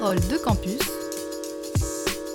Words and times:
Parole 0.00 0.18
de 0.28 0.36
campus, 0.36 0.80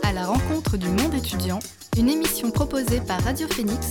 à 0.03 0.13
la 0.13 0.25
rencontre 0.25 0.77
du 0.77 0.87
monde 0.87 1.13
étudiant, 1.13 1.59
une 1.97 2.07
émission 2.07 2.51
proposée 2.51 3.01
par 3.01 3.21
Radio 3.21 3.49
Phoenix 3.49 3.85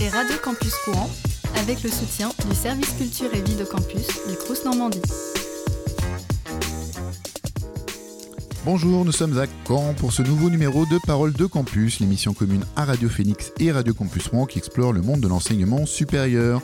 et 0.00 0.08
Radio 0.08 0.34
Campus 0.42 0.74
Courant 0.86 1.10
avec 1.58 1.82
le 1.82 1.90
soutien 1.90 2.30
du 2.48 2.56
service 2.56 2.88
culture 2.94 3.28
et 3.34 3.42
vie 3.42 3.56
de 3.56 3.64
campus 3.64 4.06
du 4.30 4.34
Crous 4.36 4.64
Normandie. 4.64 5.02
Bonjour, 8.64 9.04
nous 9.04 9.12
sommes 9.12 9.38
à 9.38 9.44
Caen 9.68 9.92
pour 9.92 10.14
ce 10.14 10.22
nouveau 10.22 10.48
numéro 10.48 10.86
de 10.86 10.98
Parole 11.06 11.34
de 11.34 11.44
Campus, 11.44 12.00
l'émission 12.00 12.32
commune 12.32 12.64
à 12.76 12.86
Radio 12.86 13.10
Phoenix 13.10 13.52
et 13.60 13.72
Radio 13.72 13.92
Campus 13.92 14.28
Rouen 14.28 14.46
qui 14.46 14.56
explore 14.56 14.94
le 14.94 15.02
monde 15.02 15.20
de 15.20 15.28
l'enseignement 15.28 15.84
supérieur. 15.84 16.62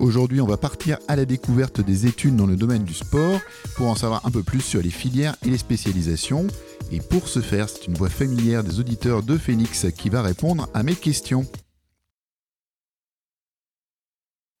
Aujourd'hui, 0.00 0.40
on 0.40 0.46
va 0.46 0.56
partir 0.56 0.98
à 1.08 1.16
la 1.16 1.24
découverte 1.24 1.80
des 1.80 2.06
études 2.06 2.36
dans 2.36 2.46
le 2.46 2.56
domaine 2.56 2.84
du 2.84 2.94
sport 2.94 3.40
pour 3.76 3.88
en 3.88 3.94
savoir 3.94 4.26
un 4.26 4.30
peu 4.30 4.42
plus 4.42 4.60
sur 4.60 4.82
les 4.82 4.90
filières 4.90 5.36
et 5.46 5.50
les 5.50 5.58
spécialisations. 5.58 6.46
Et 6.90 7.00
pour 7.00 7.28
ce 7.28 7.40
faire, 7.40 7.68
c'est 7.68 7.86
une 7.86 7.94
voix 7.94 8.10
familière 8.10 8.64
des 8.64 8.80
auditeurs 8.80 9.22
de 9.22 9.38
Phoenix 9.38 9.86
qui 9.96 10.10
va 10.10 10.22
répondre 10.22 10.68
à 10.74 10.82
mes 10.82 10.94
questions. 10.94 11.46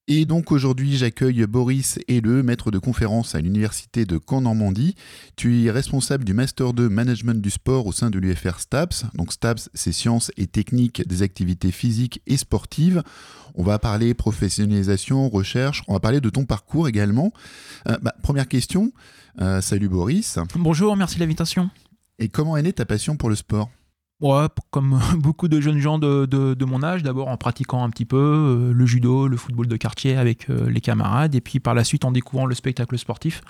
Et 0.06 0.26
donc 0.26 0.52
aujourd'hui, 0.52 0.98
j'accueille 0.98 1.46
Boris 1.46 1.98
Helleux, 2.08 2.42
maître 2.42 2.70
de 2.70 2.78
conférence 2.78 3.34
à 3.34 3.40
l'Université 3.40 4.04
de 4.04 4.18
Caen-Normandie. 4.18 4.96
Tu 5.34 5.64
es 5.64 5.70
responsable 5.70 6.24
du 6.24 6.34
Master 6.34 6.74
2 6.74 6.90
Management 6.90 7.40
du 7.40 7.48
sport 7.48 7.86
au 7.86 7.92
sein 7.92 8.10
de 8.10 8.18
l'UFR 8.18 8.60
STAPS. 8.60 9.06
Donc 9.14 9.32
STAPS, 9.32 9.70
c'est 9.72 9.92
sciences 9.92 10.30
et 10.36 10.46
techniques 10.46 11.08
des 11.08 11.22
activités 11.22 11.70
physiques 11.70 12.20
et 12.26 12.36
sportives. 12.36 13.02
On 13.54 13.62
va 13.62 13.78
parler 13.78 14.12
professionnalisation, 14.12 15.30
recherche, 15.30 15.82
on 15.88 15.94
va 15.94 16.00
parler 16.00 16.20
de 16.20 16.28
ton 16.28 16.44
parcours 16.44 16.86
également. 16.86 17.32
Euh, 17.88 17.96
bah, 18.02 18.14
première 18.22 18.46
question, 18.46 18.92
euh, 19.40 19.62
salut 19.62 19.88
Boris. 19.88 20.38
Bonjour, 20.54 20.96
merci 20.96 21.14
de 21.14 21.20
l'invitation. 21.20 21.70
Et 22.18 22.28
comment 22.28 22.58
est 22.58 22.62
née 22.62 22.74
ta 22.74 22.84
passion 22.84 23.16
pour 23.16 23.30
le 23.30 23.36
sport? 23.36 23.70
Ouais, 24.20 24.46
comme 24.70 25.00
beaucoup 25.18 25.48
de 25.48 25.60
jeunes 25.60 25.80
gens 25.80 25.98
de, 25.98 26.64
mon 26.64 26.82
âge, 26.82 27.02
d'abord 27.02 27.28
en 27.28 27.36
pratiquant 27.36 27.82
un 27.82 27.90
petit 27.90 28.04
peu 28.04 28.16
euh, 28.16 28.72
le 28.72 28.86
judo, 28.86 29.26
le 29.28 29.36
football 29.36 29.66
de 29.66 29.76
quartier 29.76 30.16
avec 30.16 30.48
euh, 30.50 30.70
les 30.70 30.80
camarades, 30.80 31.34
et 31.34 31.40
puis 31.40 31.60
par 31.60 31.74
la 31.74 31.84
suite 31.84 32.04
en 32.04 32.12
découvrant 32.12 32.46
le 32.46 32.54
spectacle 32.54 32.96
sportif. 32.96 33.42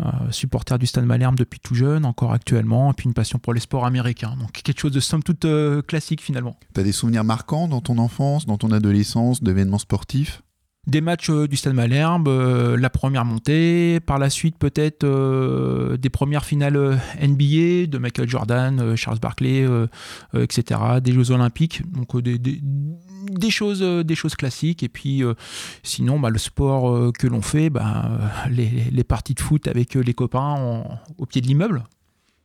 Euh, 0.00 0.04
supporter 0.30 0.78
du 0.78 0.86
Stade 0.86 1.04
Malherbe 1.04 1.36
depuis 1.36 1.60
tout 1.60 1.74
jeune, 1.74 2.06
encore 2.06 2.32
actuellement, 2.32 2.90
et 2.90 2.94
puis 2.94 3.06
une 3.06 3.14
passion 3.14 3.38
pour 3.38 3.52
les 3.52 3.60
sports 3.60 3.84
américains. 3.84 4.34
Donc 4.40 4.52
quelque 4.52 4.80
chose 4.80 4.92
de 4.92 5.00
somme 5.00 5.22
toute 5.22 5.46
classique 5.86 6.22
finalement. 6.22 6.56
Tu 6.74 6.80
as 6.80 6.84
des 6.84 6.92
souvenirs 6.92 7.24
marquants 7.24 7.68
dans 7.68 7.82
ton 7.82 7.98
enfance, 7.98 8.46
dans 8.46 8.56
ton 8.56 8.72
adolescence, 8.72 9.42
d'événements 9.42 9.78
sportifs? 9.78 10.42
Des 10.86 11.00
matchs 11.00 11.30
euh, 11.30 11.46
du 11.46 11.56
Stade 11.56 11.74
Malherbe, 11.74 12.28
euh, 12.28 12.76
la 12.76 12.90
première 12.90 13.24
montée, 13.24 14.00
par 14.00 14.18
la 14.18 14.30
suite 14.30 14.58
peut-être 14.58 15.04
euh, 15.04 15.96
des 15.96 16.10
premières 16.10 16.44
finales 16.44 17.00
NBA 17.20 17.86
de 17.86 17.98
Michael 17.98 18.28
Jordan, 18.28 18.96
Charles 18.96 19.20
Barkley, 19.20 19.66
etc., 20.34 20.80
des 21.02 21.12
Jeux 21.12 21.30
Olympiques, 21.30 21.82
donc 21.92 22.20
des, 22.20 23.50
choses, 23.50 23.82
des 23.82 24.14
choses 24.14 24.34
classiques. 24.34 24.82
Et 24.82 24.88
puis 24.88 25.22
sinon, 25.82 26.18
bah, 26.18 26.30
le 26.30 26.38
sport 26.38 27.12
que 27.12 27.26
l'on 27.26 27.42
fait, 27.42 27.70
bah, 27.70 28.10
les, 28.50 29.04
parties 29.04 29.34
de 29.34 29.40
foot 29.40 29.68
avec 29.68 29.94
les 29.94 30.14
copains 30.14 30.84
au 31.18 31.26
pied 31.26 31.40
de 31.40 31.46
l'immeuble 31.46 31.84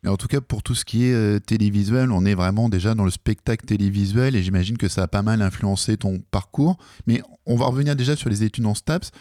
en 0.07 0.17
tout 0.17 0.27
cas, 0.27 0.41
pour 0.41 0.63
tout 0.63 0.75
ce 0.75 0.85
qui 0.85 1.05
est 1.05 1.13
euh, 1.13 1.39
télévisuel, 1.39 2.11
on 2.11 2.25
est 2.25 2.35
vraiment 2.35 2.69
déjà 2.69 2.95
dans 2.95 3.05
le 3.05 3.11
spectacle 3.11 3.65
télévisuel 3.65 4.35
et 4.35 4.43
j'imagine 4.43 4.77
que 4.77 4.87
ça 4.87 5.03
a 5.03 5.07
pas 5.07 5.21
mal 5.21 5.41
influencé 5.41 5.97
ton 5.97 6.19
parcours. 6.31 6.77
Mais 7.07 7.21
on 7.45 7.55
va 7.55 7.65
revenir 7.65 7.95
déjà 7.95 8.15
sur 8.15 8.29
les 8.29 8.43
études 8.43 8.65
en 8.65 8.73
STAPS. 8.73 9.11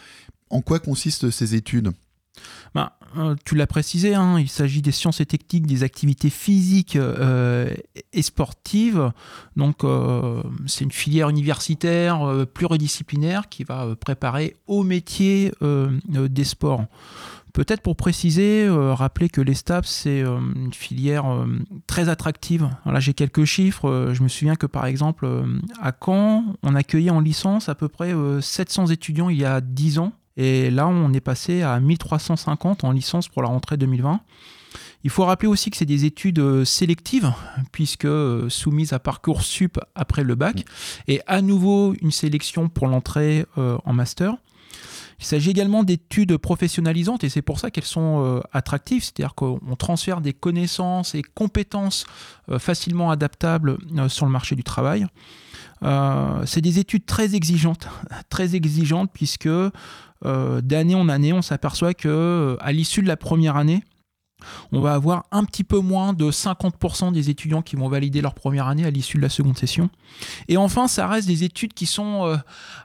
En 0.49 0.61
quoi 0.61 0.79
consistent 0.79 1.29
ces 1.29 1.55
études? 1.55 1.91
Ben, 2.75 2.91
euh, 3.17 3.35
tu 3.45 3.55
l'as 3.55 3.67
précisé, 3.67 4.15
hein, 4.15 4.39
il 4.39 4.49
s'agit 4.49 4.81
des 4.81 4.91
sciences 4.91 5.21
et 5.21 5.25
techniques, 5.25 5.65
des 5.65 5.83
activités 5.83 6.29
physiques 6.29 6.95
euh, 6.95 7.73
et 8.13 8.21
sportives. 8.21 9.11
Donc, 9.55 9.77
c'est 10.65 10.83
une 10.83 10.91
filière 10.91 11.29
universitaire 11.29 12.45
pluridisciplinaire 12.53 13.49
qui 13.49 13.63
va 13.63 13.95
préparer 13.95 14.55
au 14.67 14.83
métier 14.83 15.51
des 15.61 16.43
sports. 16.43 16.85
Peut-être 17.57 17.81
pour 17.81 17.95
préciser, 17.95 18.67
euh, 18.67 18.93
rappeler 18.93 19.29
que 19.29 19.41
les 19.41 19.55
STAPS, 19.55 19.89
c'est 19.89 20.21
euh, 20.21 20.37
une 20.55 20.75
filière 20.75 21.25
euh, 21.25 21.47
très 21.87 22.07
attractive. 22.07 22.69
Là, 22.85 22.99
j'ai 22.99 23.15
quelques 23.15 23.45
chiffres. 23.45 24.11
je 24.13 24.21
me 24.21 24.27
souviens 24.27 24.55
que 24.55 24.67
par 24.67 24.85
exemple, 24.85 25.27
à 25.81 25.91
Caen, 25.91 26.43
on 26.61 26.75
accueillait 26.75 27.09
en 27.09 27.19
licence 27.19 27.67
à 27.67 27.73
peu 27.73 27.87
près 27.87 28.13
700 28.41 28.87
étudiants 28.87 29.29
il 29.29 29.39
y 29.39 29.45
a 29.45 29.59
10 29.59 29.97
ans. 29.97 30.11
Et 30.37 30.71
là, 30.71 30.87
on 30.87 31.11
est 31.13 31.19
passé 31.19 31.63
à 31.63 31.79
1350 31.79 32.83
en 32.83 32.91
licence 32.91 33.27
pour 33.27 33.41
la 33.41 33.49
rentrée 33.49 33.77
2020. 33.77 34.21
Il 35.03 35.09
faut 35.09 35.25
rappeler 35.25 35.47
aussi 35.47 35.69
que 35.69 35.77
c'est 35.77 35.85
des 35.85 36.05
études 36.05 36.63
sélectives, 36.63 37.31
puisque 37.71 38.07
soumises 38.49 38.93
à 38.93 38.99
Parcoursup 38.99 39.79
après 39.95 40.23
le 40.23 40.35
bac, 40.35 40.63
et 41.07 41.21
à 41.27 41.41
nouveau 41.41 41.93
une 42.01 42.11
sélection 42.11 42.67
pour 42.69 42.87
l'entrée 42.87 43.45
en 43.55 43.93
master. 43.93 44.37
Il 45.19 45.25
s'agit 45.25 45.49
également 45.49 45.83
d'études 45.83 46.37
professionnalisantes 46.37 47.23
et 47.23 47.29
c'est 47.29 47.41
pour 47.41 47.59
ça 47.59 47.71
qu'elles 47.71 47.83
sont 47.83 48.23
euh, 48.23 48.39
attractives, 48.53 49.03
c'est-à-dire 49.03 49.33
qu'on 49.33 49.59
transfère 49.77 50.21
des 50.21 50.33
connaissances 50.33 51.15
et 51.15 51.23
compétences 51.23 52.05
euh, 52.49 52.59
facilement 52.59 53.09
adaptables 53.09 53.77
euh, 53.97 54.09
sur 54.09 54.25
le 54.25 54.31
marché 54.31 54.55
du 54.55 54.63
travail. 54.63 55.07
c'est 56.45 56.61
des 56.61 56.79
études 56.79 57.05
très 57.05 57.33
exigeantes, 57.33 57.87
très 58.29 58.55
exigeantes 58.55 59.09
puisque 59.11 59.49
d'année 60.23 60.95
en 60.95 61.09
année, 61.09 61.33
on 61.33 61.41
s'aperçoit 61.41 61.93
que 61.93 62.57
à 62.59 62.71
l'issue 62.71 63.01
de 63.01 63.07
la 63.07 63.17
première 63.17 63.55
année, 63.55 63.83
on 64.71 64.81
va 64.81 64.93
avoir 64.93 65.25
un 65.31 65.43
petit 65.43 65.63
peu 65.63 65.79
moins 65.79 66.13
de 66.13 66.31
50% 66.31 67.11
des 67.11 67.29
étudiants 67.29 67.61
qui 67.61 67.75
vont 67.75 67.89
valider 67.89 68.21
leur 68.21 68.33
première 68.33 68.67
année 68.67 68.85
à 68.85 68.89
l'issue 68.89 69.17
de 69.17 69.21
la 69.21 69.29
seconde 69.29 69.57
session. 69.57 69.89
Et 70.47 70.57
enfin, 70.57 70.87
ça 70.87 71.07
reste 71.07 71.27
des 71.27 71.43
études 71.43 71.73
qui 71.73 71.85
sont 71.85 72.37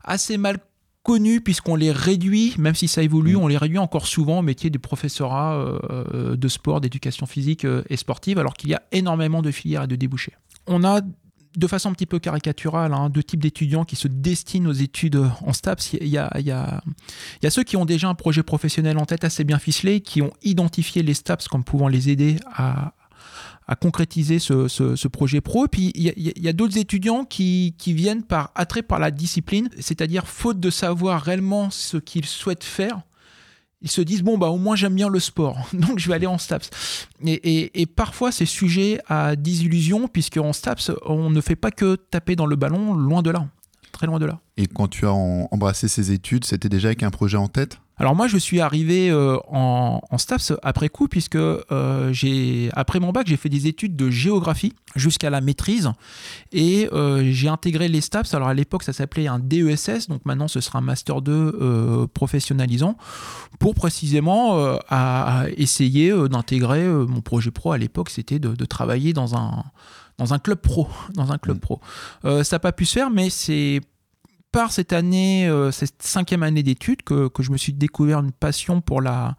assez 0.05 0.39
mal 0.39 0.59
connus 1.03 1.41
puisqu'on 1.41 1.77
les 1.77 1.93
réduit, 1.93 2.55
même 2.59 2.75
si 2.75 2.89
ça 2.89 3.03
évolue, 3.03 3.37
mm. 3.37 3.41
on 3.41 3.49
les 3.49 3.57
réduit 3.57 3.79
encore 3.79 4.07
souvent 4.07 4.39
au 4.39 4.43
métier 4.43 4.71
du 4.71 4.79
professorat 4.79 5.55
euh, 5.55 5.79
euh, 5.91 6.37
de 6.37 6.49
sport, 6.49 6.81
d'éducation 6.81 7.27
physique 7.27 7.65
euh, 7.65 7.83
et 7.89 7.97
sportive, 7.97 8.39
alors 8.39 8.55
qu'il 8.55 8.71
y 8.71 8.75
a 8.75 8.83
énormément 8.93 9.43
de 9.43 9.51
filières 9.51 9.85
et 9.85 9.87
de 9.87 9.97
débouchés. 9.97 10.33
On 10.67 10.85
a 10.85 11.01
de 11.57 11.67
façon 11.67 11.91
un 11.91 11.93
petit 11.93 12.07
peu 12.07 12.19
caricaturale, 12.19 12.93
hein, 12.93 13.11
deux 13.11 13.23
types 13.23 13.41
d'étudiants 13.41 13.85
qui 13.85 13.97
se 13.97 14.09
destinent 14.09 14.69
aux 14.69 14.75
études 14.75 15.23
en 15.45 15.53
STAPS. 15.53 15.95
Il 15.95 16.09
y, 16.09 16.19
a, 16.19 16.83
ceux 17.51 17.63
qui 17.63 17.77
ont 17.77 17.85
déjà 17.85 18.09
un 18.09 18.15
projet 18.15 18.43
professionnel 18.43 18.99
en 18.99 19.05
tête 19.05 19.25
assez 19.25 19.45
bien 19.45 19.59
ficelé, 19.59 20.01
qui 20.01 20.23
ont 20.23 20.33
identifié 20.43 21.03
les 21.03 21.15
STAPS 21.15 21.49
comme 21.49 21.65
pouvant 21.65 21.89
les 21.89 22.11
aider 22.11 22.37
à, 22.55 22.95
à 23.69 23.77
concrétiser 23.77 24.39
ce, 24.39 25.09
projet 25.09 25.41
pro. 25.41 25.67
Et 25.67 25.69
puis 25.69 25.93
il 25.95 26.43
y 26.43 26.49
a, 26.49 26.53
d'autres 26.53 26.79
étudiants 26.79 27.25
qui, 27.25 27.75
viennent 27.87 28.23
par 28.23 28.51
attrait 28.55 28.83
par 28.83 28.99
la 28.99 29.11
discipline, 29.11 29.69
c'est-à-dire 29.79 30.27
faute 30.27 30.61
de 30.61 30.71
savoir 30.71 31.23
réellement 31.23 31.71
ce 31.71 31.97
qu'ils 31.97 32.27
souhaitent 32.27 32.65
faire. 32.65 33.03
Ils 33.83 33.91
se 33.91 34.01
disent 34.01 34.23
bon 34.23 34.39
bah 34.39 34.49
au 34.49 34.59
moins 34.59 34.77
j'aime 34.77 34.95
bien 34.95 35.09
le 35.09 35.21
sport, 35.21 35.69
donc 35.73 35.99
je 35.99 36.09
vais 36.09 36.15
aller 36.15 36.27
en 36.27 36.39
STAPS. 36.39 36.71
Et, 37.25 37.87
parfois 37.95 38.33
c'est 38.33 38.47
sujet 38.47 39.01
à 39.09 39.37
désillusion 39.37 40.09
puisque 40.09 40.37
en 40.37 40.53
STAPS 40.53 40.93
on 41.05 41.31
ne 41.31 41.41
fait 41.41 41.57
pas 41.57 41.71
que 41.71 41.97
taper 41.97 42.37
dans 42.37 42.47
le 42.47 42.57
ballon, 42.57 42.95
loin 42.95 43.23
de 43.23 43.31
là, 43.31 43.47
très 43.91 44.07
loin 44.07 44.19
de 44.19 44.27
là. 44.27 44.41
Et 44.57 44.67
quand 44.67 44.89
tu 44.89 45.07
as 45.07 45.13
embrassé 45.13 45.89
ces 45.89 46.13
études, 46.13 46.45
c'était 46.45 46.69
déjà 46.69 46.89
avec 46.89 47.03
un 47.03 47.11
projet 47.11 47.37
en 47.37 47.49
tête? 47.49 47.82
Alors 47.99 48.17
moi, 48.17 48.27
je 48.27 48.39
suis 48.39 48.61
arrivé 48.61 49.11
euh, 49.11 49.37
en, 49.49 50.01
en, 50.11 50.19
STAPS 50.19 50.55
après 50.63 50.89
coup, 50.89 51.09
puisque 51.09 51.37
euh, 51.37 52.13
j'ai 52.13 52.71
après 52.73 53.01
mon 53.01 53.13
bac, 53.13 53.27
j'ai 53.27 53.37
fait 53.37 53.49
des 53.49 53.67
études 53.67 53.97
de 53.97 54.11
géographie 54.11 54.73
jusqu'à 54.97 55.31
la 55.31 55.41
maîtrise, 55.41 55.91
et 56.53 56.89
euh, 56.93 57.23
j'ai 57.31 57.49
intégré 57.49 57.89
les 57.89 58.01
STAPS. 58.01 58.35
Alors 58.35 58.49
à 58.49 58.55
l'époque, 58.55 58.83
ça 58.83 58.93
s'appelait 58.93 59.27
un 59.27 59.39
DESS, 59.39 60.09
donc 60.09 60.25
maintenant 60.25 60.49
ce 60.49 60.61
sera 60.61 60.79
un 60.79 60.83
Master 60.83 61.21
2 61.21 62.09
professionnalisant, 62.15 62.97
pour 63.59 63.75
précisément 63.75 64.79
à, 64.89 65.45
essayer 65.57 66.13
d'intégrer 66.29 66.87
mon 66.89 67.21
projet 67.21 67.51
pro 67.51 67.73
à 67.73 67.79
l'époque, 67.79 68.11
c'était 68.11 68.39
de, 68.39 68.65
travailler 68.65 69.13
dans 69.13 69.37
un 69.37 69.65
dans 70.19 70.35
un 70.35 70.39
club 70.39 70.61
pro, 70.61 70.89
dans 71.15 71.33
un 71.33 71.39
club 71.39 71.59
mmh. 71.59 71.61
pro. 71.61 71.81
ça 72.23 72.57
n'a 72.57 72.59
pas 72.59 72.73
pu 72.73 72.85
se 72.85 72.95
faire, 72.95 73.11
mais 73.11 73.29
c'est 73.29 73.81
par 74.53 74.71
cette 74.71 74.93
année, 74.93 75.49
euh, 75.49 75.71
cette 75.73 76.03
cinquième 76.03 76.43
année 76.43 76.63
d'études, 76.63 77.03
que, 77.03 77.31
je 77.41 77.51
me 77.51 77.57
suis 77.57 77.73
découvert 77.73 78.21
une 78.21 78.31
passion 78.31 78.81
pour 78.83 79.01
la, 79.01 79.35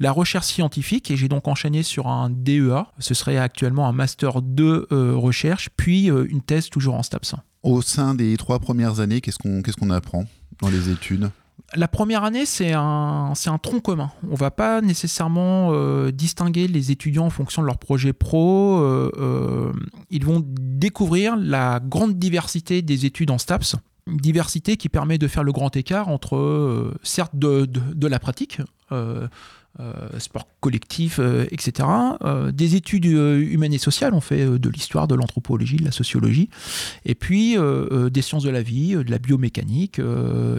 la 0.00 0.10
recherche 0.10 0.46
scientifique 0.46 1.10
et 1.10 1.16
j'ai 1.16 1.28
donc 1.28 1.46
enchaîné 1.46 1.82
sur 1.82 2.08
un 2.08 2.30
DEA. 2.30 2.86
Ce 2.98 3.14
serait 3.14 3.36
actuellement 3.36 3.86
un 3.86 3.92
Master 3.92 4.42
2 4.42 4.88
euh, 4.90 5.14
recherche, 5.14 5.68
puis 5.76 6.10
euh, 6.10 6.26
une 6.28 6.40
thèse 6.40 6.70
toujours 6.70 6.94
en 6.94 7.02
STAPS. 7.02 7.36
Au 7.62 7.82
sein 7.82 8.14
des 8.14 8.36
trois 8.36 8.58
premières 8.58 9.00
années, 9.00 9.20
qu'est-ce 9.20 9.38
qu'on 9.38 9.62
qu'est-ce 9.62 9.76
qu'on 9.76 9.90
apprend 9.90 10.24
dans 10.60 10.70
les 10.70 10.88
études? 10.88 11.30
La 11.74 11.88
première 11.88 12.24
année, 12.24 12.46
c'est 12.46 12.72
un, 12.72 13.32
un 13.46 13.58
tronc 13.58 13.80
commun. 13.80 14.10
On 14.30 14.34
va 14.34 14.50
pas 14.50 14.80
nécessairement 14.80 15.72
distinguer 16.10 16.68
les 16.68 16.90
étudiants 16.90 17.26
en 17.26 17.30
fonction 17.30 17.62
de 17.62 17.66
leur 17.66 17.78
projet 17.78 18.12
pro. 18.12 18.84
ils 20.10 20.24
vont 20.24 20.44
découvrir 20.44 21.36
la 21.36 21.80
grande 21.80 22.18
diversité 22.18 22.82
des 22.82 23.06
études 23.06 23.30
en 23.30 23.38
STAPS 23.38 23.76
diversité 24.06 24.76
qui 24.76 24.88
permet 24.88 25.18
de 25.18 25.28
faire 25.28 25.44
le 25.44 25.52
grand 25.52 25.74
écart 25.76 26.08
entre, 26.08 26.36
euh, 26.36 26.94
certes, 27.02 27.34
de, 27.34 28.06
la 28.06 28.18
pratique, 28.18 28.60
euh, 28.92 29.28
sport 30.18 30.46
collectif, 30.60 31.18
euh, 31.18 31.46
etc. 31.50 31.88
Euh, 32.22 32.52
des 32.52 32.76
études 32.76 33.04
humaines 33.04 33.74
et 33.74 33.78
sociales, 33.78 34.14
on 34.14 34.20
fait 34.20 34.46
de 34.46 34.68
l'histoire, 34.70 35.08
de 35.08 35.14
l'anthropologie, 35.14 35.76
de 35.76 35.84
la 35.84 35.90
sociologie, 35.90 36.48
et 37.04 37.14
puis 37.14 37.56
des 38.10 38.22
sciences 38.22 38.44
de 38.44 38.50
la 38.50 38.62
vie, 38.62 38.94
de 38.94 39.10
la 39.10 39.18
biomécanique, 39.18 40.00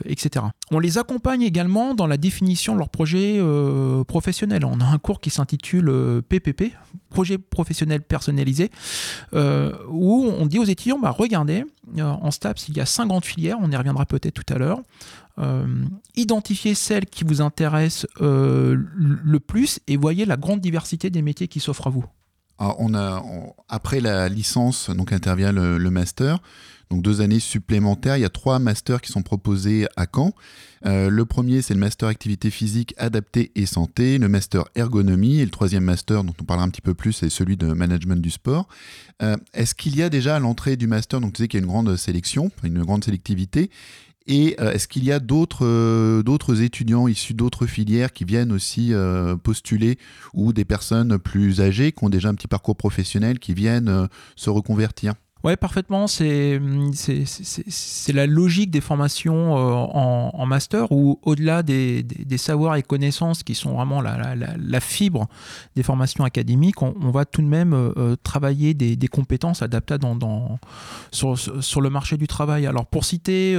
etc. 0.06 0.46
On 0.72 0.80
les 0.80 0.98
accompagne 0.98 1.42
également 1.42 1.96
dans 1.96 2.08
la 2.08 2.18
définition 2.18 2.74
de 2.74 2.80
leur 2.80 2.90
projet 2.90 3.40
professionnel. 4.08 4.66
On 4.66 4.80
a 4.80 4.86
un 4.86 4.98
cours 4.98 5.22
qui 5.22 5.30
s'intitule 5.30 6.22
PPP, 6.28 6.74
projet 7.10 7.38
professionnel 7.38 8.02
personnalisé, 8.02 8.70
où 9.34 10.32
on 10.38 10.46
dit 10.46 10.60
aux 10.60 10.66
étudiants, 10.66 11.00
bah, 11.00 11.12
regardez, 11.12 11.66
en 12.00 12.32
STAPS, 12.32 12.70
il 12.70 12.78
y 12.78 12.82
a 12.82 12.86
cinq 12.86 13.08
grandes 13.08 13.26
filières, 13.26 13.58
on 13.62 13.72
y 13.72 13.76
reviendra 13.76 14.06
peut-être 14.06 14.34
tout 14.34 14.54
à 14.54 14.58
l'heure. 14.58 14.82
Euh, 15.38 15.66
identifiez 16.16 16.76
celles 16.76 17.06
qui 17.06 17.24
vous 17.24 17.42
intéressent 17.42 18.08
euh, 18.22 18.78
le 18.96 19.40
plus 19.40 19.80
et 19.88 19.98
voyez 19.98 20.26
la 20.26 20.38
grande 20.38 20.62
diversité 20.62 21.10
des 21.10 21.22
métiers 21.22 21.48
qui 21.48 21.60
s'offrent 21.60 21.88
à 21.88 21.90
vous. 21.90 22.06
on 22.60 22.94
a, 22.94 23.22
après 23.68 24.00
la 24.00 24.30
licence, 24.30 24.90
donc 24.90 25.12
intervient 25.12 25.52
le, 25.52 25.90
master. 25.90 26.40
Donc 26.92 27.02
deux 27.02 27.20
années 27.20 27.40
supplémentaires. 27.40 28.16
Il 28.16 28.22
y 28.22 28.26
a 28.26 28.30
trois 28.30 28.60
masters 28.60 29.02
qui 29.02 29.12
sont 29.12 29.24
proposés 29.24 29.88
à 29.98 30.06
Caen. 30.14 30.34
Euh, 30.86 31.10
le 31.10 31.26
premier, 31.26 31.64
c'est 31.64 31.74
le 31.74 31.80
master 31.80 32.08
activité 32.08 32.52
physique 32.52 32.94
adaptée 32.98 33.52
et 33.56 33.66
santé, 33.66 34.20
le 34.20 34.30
master 34.30 34.66
ergonomie, 34.76 35.40
et 35.40 35.46
le 35.46 35.50
troisième 35.50 35.84
master 35.84 36.24
dont 36.24 36.36
on 36.40 36.44
parlera 36.44 36.66
un 36.66 36.70
petit 36.70 36.84
peu 36.84 36.94
plus, 36.94 37.12
c'est 37.12 37.30
celui 37.31 37.58
de 37.58 37.74
management 37.74 38.22
du 38.22 38.30
sport. 38.30 38.68
Est-ce 39.54 39.74
qu'il 39.74 39.96
y 39.98 40.04
a 40.04 40.10
déjà 40.10 40.36
à 40.36 40.40
l'entrée 40.40 40.78
du 40.78 40.86
master, 40.86 41.22
donc 41.22 41.34
tu 41.34 41.42
sais 41.42 41.48
qu'il 41.48 41.60
y 41.60 41.64
a 41.64 41.66
une 41.66 41.72
grande 41.72 41.96
sélection, 41.96 42.52
une 42.64 42.84
grande 42.84 43.04
sélectivité, 43.04 43.72
et 44.27 44.56
euh, 44.60 44.72
est-ce 44.72 44.88
qu'il 44.88 45.04
y 45.04 45.12
a 45.12 45.19
d'autres 45.19 45.66
euh, 45.66 46.24
d'autres 46.24 46.62
étudiants 46.62 47.07
issus 47.07 47.33
d'autres 47.33 47.68
filières 47.68 48.12
qui 48.12 48.25
viennent 48.25 48.51
aussi 48.51 48.94
euh, 48.94 49.36
postuler 49.36 50.00
ou 50.33 50.51
des 50.54 50.66
personnes 50.66 51.19
plus 51.19 51.62
âgées 51.62 51.92
qui 51.92 52.04
ont 52.04 52.10
déjà 52.10 52.30
un 52.30 52.36
petit 52.36 52.48
parcours 52.48 52.75
professionnel 52.75 53.39
qui 53.39 53.54
viennent 53.54 54.07
se 54.36 54.50
reconvertir? 54.50 55.13
Oui, 55.45 55.56
parfaitement. 55.57 56.07
C'est 56.07 56.59
la 58.13 58.25
logique 58.25 58.71
des 58.71 58.81
formations 58.81 59.56
euh, 59.56 59.74
en, 59.74 60.45
master 60.47 60.92
où, 60.92 61.19
au-delà 61.21 61.62
des, 61.62 62.03
savoirs 62.38 62.77
et 62.77 62.81
connaissances 62.81 63.44
qui 63.44 63.53
sont 63.53 63.75
vraiment 63.75 64.01
la, 64.01 64.80
fibre 64.80 65.27
des 65.75 65.83
formations 65.83 66.24
académiques, 66.24 66.81
on, 66.81 67.12
va 67.12 67.25
tout 67.25 67.44
de 67.44 67.47
même 67.47 67.74
euh, 67.74 67.92
euh, 67.95 68.15
travailler 68.24 68.74
des, 68.74 69.07
compétences 69.07 69.62
adaptées 69.62 70.00
dans, 70.00 70.57
sur, 71.12 71.38
sur, 71.38 71.81
le 71.81 71.92
marché 71.92 72.18
du 72.18 72.25
travail. 72.25 72.65
Alors, 72.65 72.88
pour 72.88 73.06
citer 73.06 73.56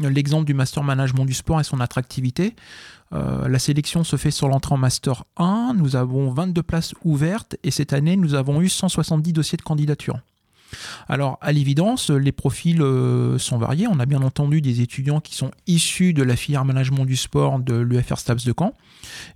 l'exemple 0.00 0.44
du 0.44 0.54
master 0.54 0.84
management 0.84 1.24
du 1.24 1.34
sport 1.34 1.58
et 1.58 1.64
son 1.64 1.80
attractivité, 1.80 2.54
la 3.10 3.58
sélection 3.58 4.04
se 4.04 4.14
fait 4.14 4.30
sur 4.30 4.46
l'entrée 4.46 4.74
en 4.74 4.78
Master 4.78 5.24
1. 5.36 5.74
Nous 5.76 5.96
avons 5.96 6.30
22 6.30 6.62
places 6.62 6.94
ouvertes 7.04 7.56
et 7.64 7.72
cette 7.72 7.92
année, 7.92 8.14
nous 8.14 8.34
avons 8.34 8.60
eu 8.60 8.68
170 8.68 9.32
dossiers 9.32 9.58
de 9.58 9.62
candidature. 9.62 10.20
Alors, 11.08 11.38
à 11.40 11.52
l'évidence, 11.52 12.10
les 12.10 12.32
profils 12.32 12.80
euh, 12.80 13.38
sont 13.38 13.58
variés. 13.58 13.86
On 13.88 13.98
a 13.98 14.06
bien 14.06 14.22
entendu 14.22 14.60
des 14.60 14.80
étudiants 14.80 15.20
qui 15.20 15.34
sont 15.34 15.50
issus 15.66 16.12
de 16.12 16.22
la 16.22 16.36
filière 16.36 16.64
management 16.64 17.04
du 17.04 17.16
sport 17.16 17.58
de 17.58 17.74
l'UFR 17.74 18.18
STAPS 18.18 18.44
de 18.44 18.54
Caen, 18.58 18.74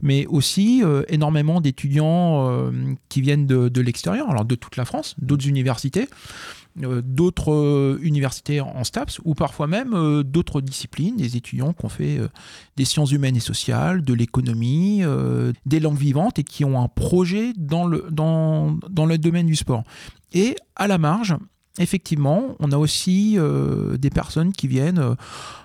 mais 0.02 0.26
aussi 0.26 0.82
euh, 0.84 1.02
énormément 1.08 1.60
d'étudiants 1.60 2.48
euh, 2.48 2.70
qui 3.08 3.20
viennent 3.20 3.46
de 3.46 3.80
l'extérieur, 3.80 4.30
alors 4.30 4.44
de 4.44 4.54
toute 4.54 4.76
la 4.76 4.84
France, 4.84 5.14
d'autres 5.18 5.46
universités. 5.46 6.08
Euh, 6.82 7.02
d'autres 7.04 7.52
euh, 7.52 7.98
universités 8.02 8.60
en 8.60 8.84
STAPS 8.84 9.20
ou 9.24 9.34
parfois 9.34 9.66
même 9.66 9.94
euh, 9.94 10.22
d'autres 10.22 10.60
disciplines, 10.60 11.16
des 11.16 11.36
étudiants 11.36 11.72
qui 11.72 11.84
ont 11.84 11.88
fait 11.88 12.20
des 12.76 12.84
sciences 12.84 13.10
humaines 13.10 13.36
et 13.36 13.40
sociales, 13.40 14.02
de 14.02 14.14
l'économie, 14.14 15.02
des 15.66 15.80
langues 15.80 15.98
vivantes 15.98 16.38
et 16.38 16.44
qui 16.44 16.64
ont 16.64 16.80
un 16.80 16.88
projet 16.88 17.52
dans 17.56 17.86
le, 17.86 18.06
dans, 18.10 18.78
dans 18.90 19.06
le 19.06 19.18
domaine 19.18 19.46
du 19.46 19.56
sport. 19.56 19.82
Et 20.32 20.56
à 20.76 20.86
la 20.86 20.98
marge, 20.98 21.36
effectivement, 21.78 22.56
on 22.58 22.72
a 22.72 22.76
aussi 22.76 23.34
euh, 23.38 23.96
des 23.96 24.10
personnes 24.10 24.52
qui 24.52 24.68
viennent, 24.68 24.98
euh, 24.98 25.14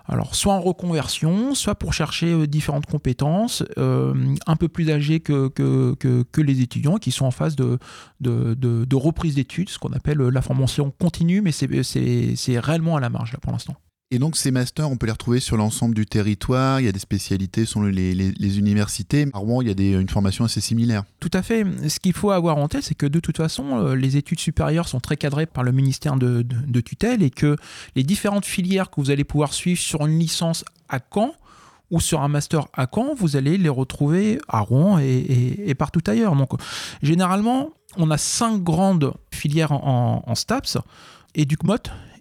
alors 0.07 0.35
soit 0.35 0.53
en 0.53 0.61
reconversion, 0.61 1.55
soit 1.55 1.75
pour 1.75 1.93
chercher 1.93 2.31
euh, 2.33 2.47
différentes 2.47 2.85
compétences, 2.85 3.63
un 3.77 4.55
peu 4.55 4.67
plus 4.67 4.89
âgées 4.89 5.19
que, 5.19 5.47
que, 5.49 6.41
les 6.41 6.61
étudiants, 6.61 6.97
qui 6.97 7.11
sont 7.11 7.25
en 7.25 7.31
phase 7.31 7.55
de, 7.55 7.79
de, 8.21 8.55
de 8.55 8.95
reprise 8.95 9.35
d'études, 9.35 9.69
ce 9.69 9.79
qu'on 9.79 9.93
appelle 9.93 10.19
la 10.19 10.41
formation 10.41 10.91
continue, 10.91 11.41
mais 11.41 11.51
c'est 11.51 12.59
réellement 12.59 12.95
à 12.95 12.99
la 12.99 13.09
marge 13.09 13.33
là, 13.33 13.39
pour 13.41 13.51
l'instant. 13.51 13.75
Et 14.13 14.19
donc 14.19 14.37
ces 14.37 14.51
masters, 14.51 14.87
on 14.91 14.95
peut 14.95 15.07
les 15.07 15.11
retrouver 15.11 15.39
sur 15.39 15.57
l'ensemble 15.57 15.95
du 15.95 16.05
territoire, 16.05 16.79
il 16.79 16.85
y 16.85 16.87
a 16.87 16.91
des 16.91 16.99
spécialités 16.99 17.65
selon 17.65 17.85
les, 17.85 18.59
universités. 18.59 19.25
À 19.33 19.39
Rouen, 19.39 19.63
il 19.63 19.69
y 19.69 19.95
a 19.95 19.99
une 19.99 20.07
formation 20.07 20.45
assez 20.45 20.61
similaire. 20.61 21.03
Tout 21.19 21.31
à 21.33 21.41
fait. 21.41 21.65
Ce 21.89 21.99
qu'il 21.99 22.13
faut 22.13 22.29
avoir 22.29 22.57
en 22.57 22.67
tête, 22.67 22.83
c'est 22.83 22.93
que 22.93 23.07
de 23.07 23.19
toute 23.19 23.37
façon, 23.37 23.79
euh, 23.79 23.95
les 23.95 24.15
études 24.15 24.39
supérieures 24.39 24.87
sont 24.87 24.99
très 24.99 25.17
cadrées 25.17 25.47
par 25.47 25.63
le 25.63 25.71
ministère 25.71 26.15
de, 26.17 26.43
tutelle 26.81 27.23
et 27.23 27.31
que 27.31 27.55
les 27.95 28.03
différentes 28.03 28.45
filières 28.45 28.91
que 28.91 29.01
vous 29.01 29.09
allez 29.09 29.23
pouvoir 29.23 29.51
suivre 29.51 29.79
sur 29.79 30.05
une 30.05 30.19
licence 30.19 30.63
à 30.89 30.99
Caen, 31.11 31.33
ou 31.89 31.99
sur 31.99 32.21
un 32.21 32.27
master 32.27 32.67
à 32.73 32.85
Caen, 32.93 33.15
vous 33.15 33.35
allez 33.35 33.57
les 33.57 33.69
retrouver 33.69 34.37
à 34.47 34.59
Rouen 34.59 34.99
et, 34.99 35.73
partout 35.73 36.01
ailleurs. 36.05 36.35
Donc, 36.35 36.51
généralement, 37.01 37.71
on 37.97 38.11
a 38.11 38.19
cinq 38.19 38.61
grandes 38.61 39.11
filières 39.31 39.71
en, 39.71 40.21
en, 40.27 40.31
en 40.31 40.35
STAPS. 40.35 40.77
EducMot, 41.35 41.77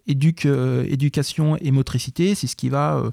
euh, 0.08 0.84
éducation 0.88 1.56
et 1.60 1.70
motricité, 1.70 2.34
c'est 2.34 2.46
ce 2.46 2.56
qui 2.56 2.68
va 2.68 2.96
euh, 2.96 3.10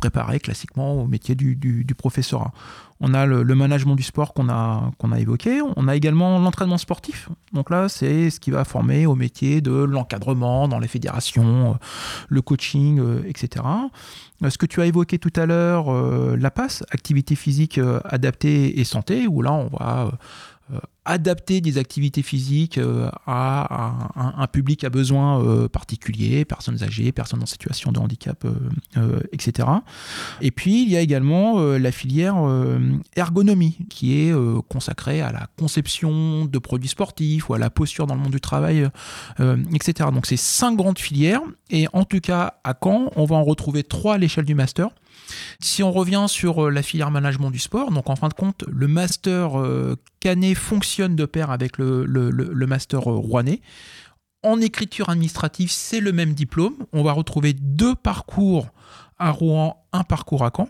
préparer 0.00 0.40
classiquement 0.40 0.94
au 1.02 1.06
métier 1.06 1.34
du, 1.34 1.86
professorat. 1.96 2.52
On 3.00 3.14
a 3.14 3.26
le, 3.26 3.54
management 3.54 3.96
du 3.96 4.02
sport 4.02 4.32
qu'on 4.32 4.48
a, 4.48 4.90
qu'on 4.98 5.10
a 5.12 5.18
évoqué. 5.18 5.60
On 5.76 5.88
a 5.88 5.96
également 5.96 6.38
l'entraînement 6.38 6.78
sportif. 6.78 7.28
Donc 7.52 7.68
là, 7.70 7.88
c'est 7.88 8.30
ce 8.30 8.38
qui 8.38 8.50
va 8.50 8.64
former 8.64 9.06
au 9.06 9.16
métier 9.16 9.60
de 9.60 9.72
l'encadrement 9.72 10.68
dans 10.68 10.78
les 10.78 10.88
fédérations, 10.88 11.72
euh, 11.72 11.74
le 12.28 12.42
coaching, 12.42 13.00
etc. 13.26 13.64
Ce 14.48 14.58
que 14.58 14.66
tu 14.66 14.80
as 14.80 14.86
évoqué 14.86 15.18
tout 15.18 15.32
à 15.36 15.46
l'heure, 15.46 15.92
la 16.36 16.50
passe, 16.50 16.82
activité 16.90 17.36
physique 17.36 17.78
adaptée 18.04 18.80
et 18.80 18.84
santé, 18.84 19.28
où 19.28 19.40
là, 19.40 19.52
on 19.52 19.68
va 19.68 20.10
adapter 21.04 21.60
des 21.60 21.78
activités 21.78 22.22
physiques 22.22 22.78
euh, 22.78 23.10
à, 23.26 24.12
un, 24.14 24.46
public 24.46 24.84
à 24.84 24.90
besoins 24.90 25.42
euh, 25.42 25.68
particuliers, 25.68 26.44
personnes 26.44 26.82
âgées, 26.82 27.10
personnes 27.10 27.42
en 27.42 27.46
situation 27.46 27.90
de 27.92 27.98
handicap, 27.98 28.46
etc. 29.32 29.68
Et 30.40 30.50
puis 30.50 30.82
il 30.82 30.90
y 30.90 30.96
a 30.96 31.00
également 31.00 31.60
la 31.60 31.92
filière 31.92 32.36
ergonomie 33.16 33.78
qui 33.88 34.20
est 34.20 34.34
consacrée 34.68 35.20
à 35.20 35.32
la 35.32 35.48
conception 35.58 36.44
de 36.44 36.58
produits 36.58 36.88
sportifs 36.88 37.48
ou 37.48 37.54
à 37.54 37.58
la 37.58 37.70
posture 37.70 38.06
dans 38.06 38.14
le 38.14 38.20
monde 38.20 38.32
du 38.32 38.40
travail, 38.40 38.88
etc. 39.74 40.10
Donc 40.12 40.26
c'est 40.26 40.36
cinq 40.36 40.76
grandes 40.76 40.98
filières 40.98 41.42
et 41.70 41.86
en 41.92 42.04
tout 42.04 42.20
cas 42.20 42.54
à 42.64 42.74
Caen, 42.80 43.10
on 43.16 43.24
va 43.24 43.36
en 43.36 43.44
retrouver 43.44 43.82
trois 43.82 44.14
à 44.14 44.18
l'échelle 44.18 44.44
du 44.44 44.54
master. 44.54 44.90
Si 45.60 45.82
on 45.82 45.92
revient 45.92 46.26
sur 46.28 46.64
euh, 46.64 46.70
la 46.70 46.82
filière 46.82 47.10
management 47.10 47.50
du 47.50 47.58
sport, 47.58 47.90
donc 47.90 48.10
en 48.10 48.16
fin 48.16 48.28
de 48.28 48.34
compte, 48.34 48.64
le 48.68 48.88
master 48.88 49.60
euh, 49.60 49.96
Canet 50.20 50.56
fonctionne 50.56 51.16
de 51.16 51.24
pair 51.24 51.50
avec 51.50 51.78
le, 51.78 52.06
master 52.66 53.10
euh, 53.10 53.16
rouennais. 53.16 53.60
En 54.42 54.60
écriture 54.60 55.08
administrative, 55.08 55.70
c'est 55.70 56.00
le 56.00 56.12
même 56.12 56.34
diplôme. 56.34 56.74
On 56.92 57.02
va 57.02 57.12
retrouver 57.12 57.52
deux 57.52 57.94
parcours 57.94 58.68
à 59.18 59.30
Rouen, 59.30 59.84
un 59.92 60.02
parcours 60.02 60.44
à 60.44 60.50
Caen. 60.54 60.68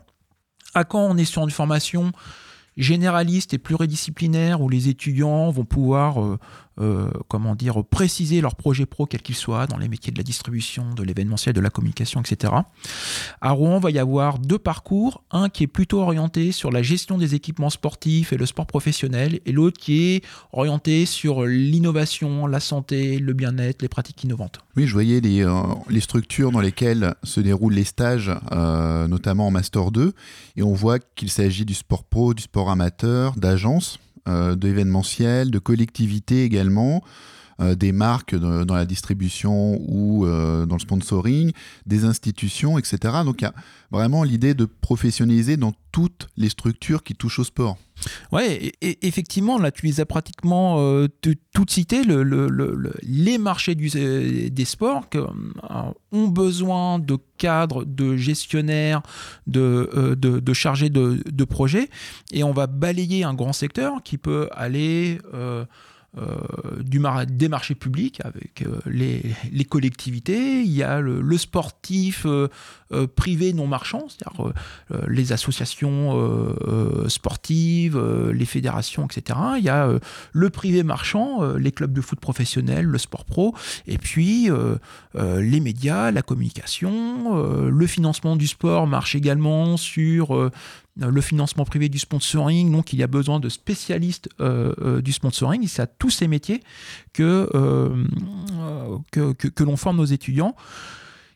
À 0.74 0.84
Caen, 0.90 1.08
on 1.10 1.16
est 1.16 1.24
sur 1.24 1.42
une 1.42 1.50
formation 1.50 2.12
généraliste 2.76 3.54
et 3.54 3.58
pluridisciplinaire 3.58 4.60
où 4.60 4.68
les 4.68 4.88
étudiants 4.88 5.50
vont 5.50 5.64
pouvoir 5.64 6.38
comment 7.28 7.54
dire, 7.54 7.84
préciser 7.84 8.40
leur 8.40 8.54
projet 8.56 8.86
pro, 8.86 9.06
quel 9.06 9.22
qu'il 9.22 9.34
soit, 9.34 9.66
dans 9.66 9.76
les 9.76 9.88
métiers 9.88 10.12
de 10.12 10.18
la 10.18 10.24
distribution, 10.24 10.94
de 10.94 11.02
l'événementiel, 11.02 11.54
de 11.54 11.60
la 11.60 11.70
communication, 11.70 12.20
etc. 12.20 12.52
À 13.40 13.50
Rouen, 13.50 13.78
va 13.78 13.90
y 13.90 13.98
avoir 13.98 14.38
deux 14.38 14.58
parcours, 14.58 15.22
un 15.30 15.48
qui 15.48 15.64
est 15.64 15.68
plutôt 15.68 16.00
orienté 16.00 16.52
sur 16.52 16.70
la 16.70 16.82
gestion 16.82 17.18
des 17.18 17.34
équipements 17.34 17.70
sportifs 17.70 18.32
et 18.32 18.36
le 18.36 18.46
sport 18.46 18.66
professionnel, 18.66 19.40
et 19.44 19.52
l'autre 19.52 19.78
qui 19.78 20.02
est 20.02 20.24
orienté 20.52 21.06
sur 21.06 21.44
l'innovation, 21.44 22.46
la 22.46 22.60
santé, 22.60 23.18
le 23.18 23.32
bien-être, 23.32 23.82
les 23.82 23.88
pratiques 23.88 24.24
innovantes. 24.24 24.60
Oui, 24.76 24.86
je 24.86 24.92
voyais 24.92 25.20
les, 25.20 25.44
euh, 25.44 26.00
structures 26.00 26.50
dans 26.50 26.60
lesquelles 26.60 27.14
se 27.22 27.40
déroulent 27.40 27.74
les 27.74 27.84
stages, 27.84 28.30
euh, 28.52 29.06
notamment 29.06 29.48
en 29.48 29.50
Master 29.50 29.90
2, 29.90 30.12
et 30.56 30.62
on 30.62 30.72
voit 30.72 30.98
qu'il 30.98 31.30
s'agit 31.30 31.64
du 31.64 31.74
sport 31.74 32.04
pro, 32.04 32.34
du 32.34 32.42
sport 32.42 32.70
amateur, 32.70 33.34
d'agence 33.36 33.98
euh, 33.98 34.11
d'événementiel, 34.26 35.50
de 35.50 35.58
collectivité 35.58 36.44
également, 36.44 37.02
euh, 37.62 37.74
des 37.74 37.92
marques 37.92 38.34
dans 38.34 38.74
la 38.74 38.84
distribution 38.84 39.78
ou 39.86 40.26
euh, 40.26 40.66
dans 40.66 40.76
le 40.76 40.80
sponsoring, 40.80 41.52
des 41.86 42.04
institutions, 42.04 42.78
etc. 42.78 42.96
Donc 43.24 43.40
il 43.40 43.44
y 43.44 43.46
a 43.46 43.54
vraiment 43.90 44.24
l'idée 44.24 44.54
de 44.54 44.64
professionnaliser 44.64 45.56
dans 45.56 45.72
toutes 45.92 46.28
les 46.36 46.48
structures 46.48 47.02
qui 47.02 47.14
touchent 47.14 47.38
au 47.38 47.44
sport. 47.44 47.76
Et, 48.40 48.72
effectivement, 49.06 49.58
là, 49.58 49.70
tu 49.70 49.86
les 49.86 50.00
as 50.00 50.06
pratiquement 50.06 50.80
euh, 50.80 51.06
toutes 51.20 51.70
citées. 51.70 52.02
les 52.04 53.38
marchés 53.38 53.74
des 53.74 54.64
sports 54.64 55.04
ont 56.10 56.28
besoin 56.28 56.98
de 56.98 57.18
cadres, 57.36 57.84
de 57.84 58.16
gestionnaires, 58.16 59.02
de, 59.46 60.52
chargés 60.52 60.88
de, 60.90 61.44
projets. 61.44 61.90
Et 62.32 62.42
on 62.42 62.52
va 62.52 62.66
balayer 62.66 63.24
un 63.24 63.34
grand 63.34 63.52
secteur 63.52 64.02
qui 64.02 64.18
peut 64.18 64.48
aller 64.52 65.18
euh, 66.18 66.82
du 66.82 67.00
des 67.28 67.48
marchés 67.48 67.74
publics 67.74 68.20
avec 68.22 68.62
euh, 68.62 68.80
les, 68.84 69.22
les, 69.50 69.64
collectivités, 69.64 70.60
il 70.60 70.70
y 70.70 70.82
a 70.82 71.00
le, 71.00 71.38
sportif 71.38 72.26
euh, 72.26 72.48
privé 73.16 73.54
non 73.54 73.66
marchand, 73.66 74.06
c'est-à-dire 74.08 74.52
les 75.08 75.32
associations 75.32 76.54
sportives, 77.08 77.98
les 78.30 78.44
fédérations, 78.44 79.06
etc. 79.06 79.38
Il 79.56 79.64
y 79.64 79.70
a 79.70 79.88
le 80.32 80.50
privé 80.50 80.82
marchand, 80.82 81.54
les 81.54 81.72
clubs 81.72 81.94
de 81.94 82.02
foot 82.02 82.20
professionnels, 82.20 82.84
le 82.84 82.98
sport 82.98 83.24
pro, 83.24 83.54
et 83.86 83.96
puis 83.96 84.50
les 85.14 85.60
médias, 85.60 86.10
la 86.10 86.20
communication, 86.20 87.66
le 87.66 87.86
financement 87.86 88.36
du 88.36 88.46
sport 88.46 88.86
marche 88.86 89.14
également 89.14 89.78
sur 89.78 90.50
le 90.96 91.20
financement 91.20 91.64
privé 91.64 91.88
du 91.88 91.98
sponsoring, 91.98 92.70
donc 92.70 92.92
il 92.92 92.98
y 92.98 93.02
a 93.02 93.06
besoin 93.06 93.40
de 93.40 93.48
spécialistes 93.48 94.28
euh, 94.40 94.74
euh, 94.80 95.02
du 95.02 95.12
sponsoring, 95.12 95.66
c'est 95.66 95.82
à 95.82 95.86
tous 95.86 96.10
ces 96.10 96.28
métiers 96.28 96.62
que, 97.12 97.48
l'on 99.60 99.76
forme 99.76 99.96
nos 99.96 100.04
étudiants 100.04 100.54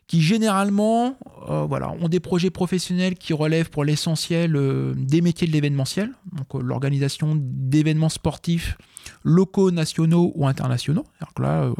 qui 0.05 0.21
généralement 0.21 1.17
ont 1.49 2.07
des 2.07 2.21
projets 2.21 2.49
professionnels 2.49 3.15
qui 3.15 3.33
relèvent 3.33 3.69
pour 3.69 3.83
l'essentiel 3.83 4.53
des 4.95 5.19
métiers 5.19 5.47
de 5.47 5.51
l'événementiel, 5.51 6.11
donc 6.31 6.63
l'organisation 6.63 7.33
d'événements 7.35 8.07
sportifs 8.07 8.77
locaux, 9.23 9.69
nationaux 9.69 10.31
ou 10.35 10.47
internationaux. 10.47 11.03
Là, 11.39 11.73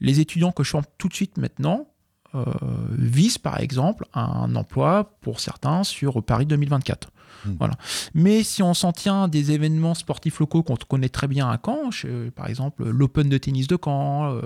les 0.00 0.20
étudiants 0.20 0.52
que 0.52 0.64
je 0.64 0.70
forme 0.70 0.84
tout 0.98 1.08
de 1.08 1.14
suite 1.14 1.38
maintenant 1.38 1.91
euh, 2.34 2.44
vise 2.92 3.38
par 3.38 3.60
exemple 3.60 4.06
un 4.14 4.54
emploi 4.56 5.12
pour 5.20 5.40
certains 5.40 5.84
sur 5.84 6.22
Paris 6.22 6.46
2024. 6.46 7.10
Hmm. 7.44 7.50
Voilà. 7.58 7.74
Mais 8.14 8.42
si 8.42 8.62
on 8.62 8.72
s'en 8.74 8.92
tient 8.92 9.28
des 9.28 9.52
événements 9.52 9.94
sportifs 9.94 10.38
locaux 10.38 10.62
qu'on 10.62 10.76
connaît 10.76 11.08
très 11.08 11.28
bien 11.28 11.48
à 11.50 11.58
Caen, 11.62 11.90
par 12.34 12.48
exemple 12.48 12.88
l'Open 12.88 13.28
de 13.28 13.38
tennis 13.38 13.66
de 13.66 13.76
Caen, 13.82 14.32
euh, 14.32 14.40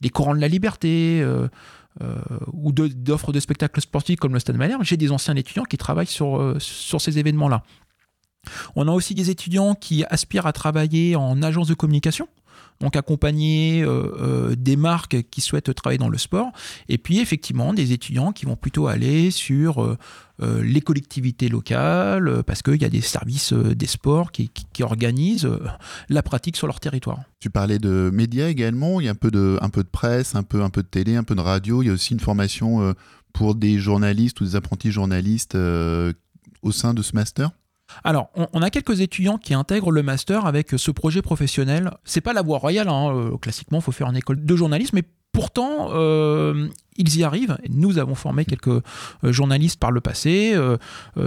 les 0.00 0.10
Courants 0.10 0.34
de 0.34 0.40
la 0.40 0.48
Liberté, 0.48 1.22
euh, 1.22 1.48
ou 2.52 2.72
d'offres 2.72 3.32
de, 3.32 3.40
spectacles 3.40 3.80
sportifs 3.80 4.20
comme 4.20 4.32
le 4.32 4.38
Stade 4.38 4.56
Malherbe, 4.56 4.84
j'ai 4.84 4.96
des 4.96 5.10
anciens 5.10 5.34
étudiants 5.34 5.64
qui 5.64 5.76
travaillent 5.76 6.06
sur, 6.06 6.56
sur 6.58 7.00
ces 7.00 7.18
événements-là. 7.18 7.62
On 8.76 8.88
a 8.88 8.92
aussi 8.92 9.14
des 9.14 9.30
étudiants 9.30 9.74
qui 9.74 10.04
aspirent 10.04 10.46
à 10.46 10.52
travailler 10.52 11.16
en 11.16 11.42
agence 11.42 11.68
de 11.68 11.74
communication 11.74 12.28
donc 12.80 12.96
accompagner 12.96 13.82
euh, 13.82 14.12
euh, 14.18 14.54
des 14.56 14.76
marques 14.76 15.22
qui 15.30 15.40
souhaitent 15.40 15.72
travailler 15.74 15.98
dans 15.98 16.08
le 16.08 16.18
sport, 16.18 16.50
et 16.88 16.98
puis 16.98 17.20
effectivement 17.20 17.74
des 17.74 17.92
étudiants 17.92 18.32
qui 18.32 18.46
vont 18.46 18.56
plutôt 18.56 18.86
aller 18.86 19.30
sur 19.30 19.82
euh, 19.82 19.96
les 20.62 20.80
collectivités 20.80 21.48
locales, 21.48 22.42
parce 22.46 22.62
qu'il 22.62 22.80
y 22.80 22.84
a 22.86 22.88
des 22.88 23.02
services 23.02 23.52
des 23.52 23.86
sports 23.86 24.32
qui, 24.32 24.50
organisent 24.80 25.50
la 26.08 26.22
pratique 26.22 26.56
sur 26.56 26.66
leur 26.66 26.80
territoire. 26.80 27.20
Tu 27.40 27.50
parlais 27.50 27.78
de 27.78 28.10
médias 28.10 28.48
également, 28.48 28.98
il 28.98 29.04
y 29.04 29.08
a 29.08 29.12
un 29.12 29.14
peu 29.14 29.30
de, 29.30 29.58
un 29.60 29.68
peu 29.68 29.82
de 29.82 29.88
presse, 29.88 30.34
un 30.34 30.42
peu, 30.42 30.62
un 30.62 30.70
peu 30.70 30.82
de 30.82 30.88
télé, 30.88 31.16
un 31.16 31.24
peu 31.24 31.34
de 31.34 31.42
radio, 31.42 31.82
il 31.82 31.88
y 31.88 31.90
a 31.90 31.92
aussi 31.92 32.14
une 32.14 32.20
formation 32.20 32.94
pour 33.34 33.54
des 33.54 33.78
journalistes 33.78 34.40
ou 34.40 34.44
des 34.44 34.56
apprentis 34.56 34.90
journalistes 34.90 35.54
au 35.54 36.72
sein 36.72 36.94
de 36.94 37.02
ce 37.02 37.14
master 37.14 37.50
alors, 38.04 38.30
on, 38.52 38.62
a 38.62 38.70
quelques 38.70 39.00
étudiants 39.00 39.38
qui 39.38 39.54
intègrent 39.54 39.92
le 39.92 40.02
master 40.02 40.46
avec 40.46 40.70
ce 40.76 40.90
projet 40.90 41.22
professionnel. 41.22 41.90
C'est 42.04 42.20
pas 42.20 42.32
la 42.32 42.42
voie 42.42 42.58
royale, 42.58 42.88
hein, 42.88 43.14
euh, 43.14 43.36
classiquement, 43.36 43.78
il 43.78 43.82
faut 43.82 43.92
faire 43.92 44.08
une 44.08 44.16
école 44.16 44.44
de 44.44 44.56
journalisme, 44.56 44.96
mais 44.96 45.04
pourtant, 45.32 45.88
euh, 45.92 46.68
ils 46.96 47.18
y 47.18 47.24
arrivent. 47.24 47.56
Nous 47.68 47.98
avons 47.98 48.14
formé 48.14 48.44
quelques 48.44 48.68
euh, 48.68 48.82
journalistes 49.24 49.78
par 49.78 49.90
le 49.90 50.00
passé, 50.00 50.56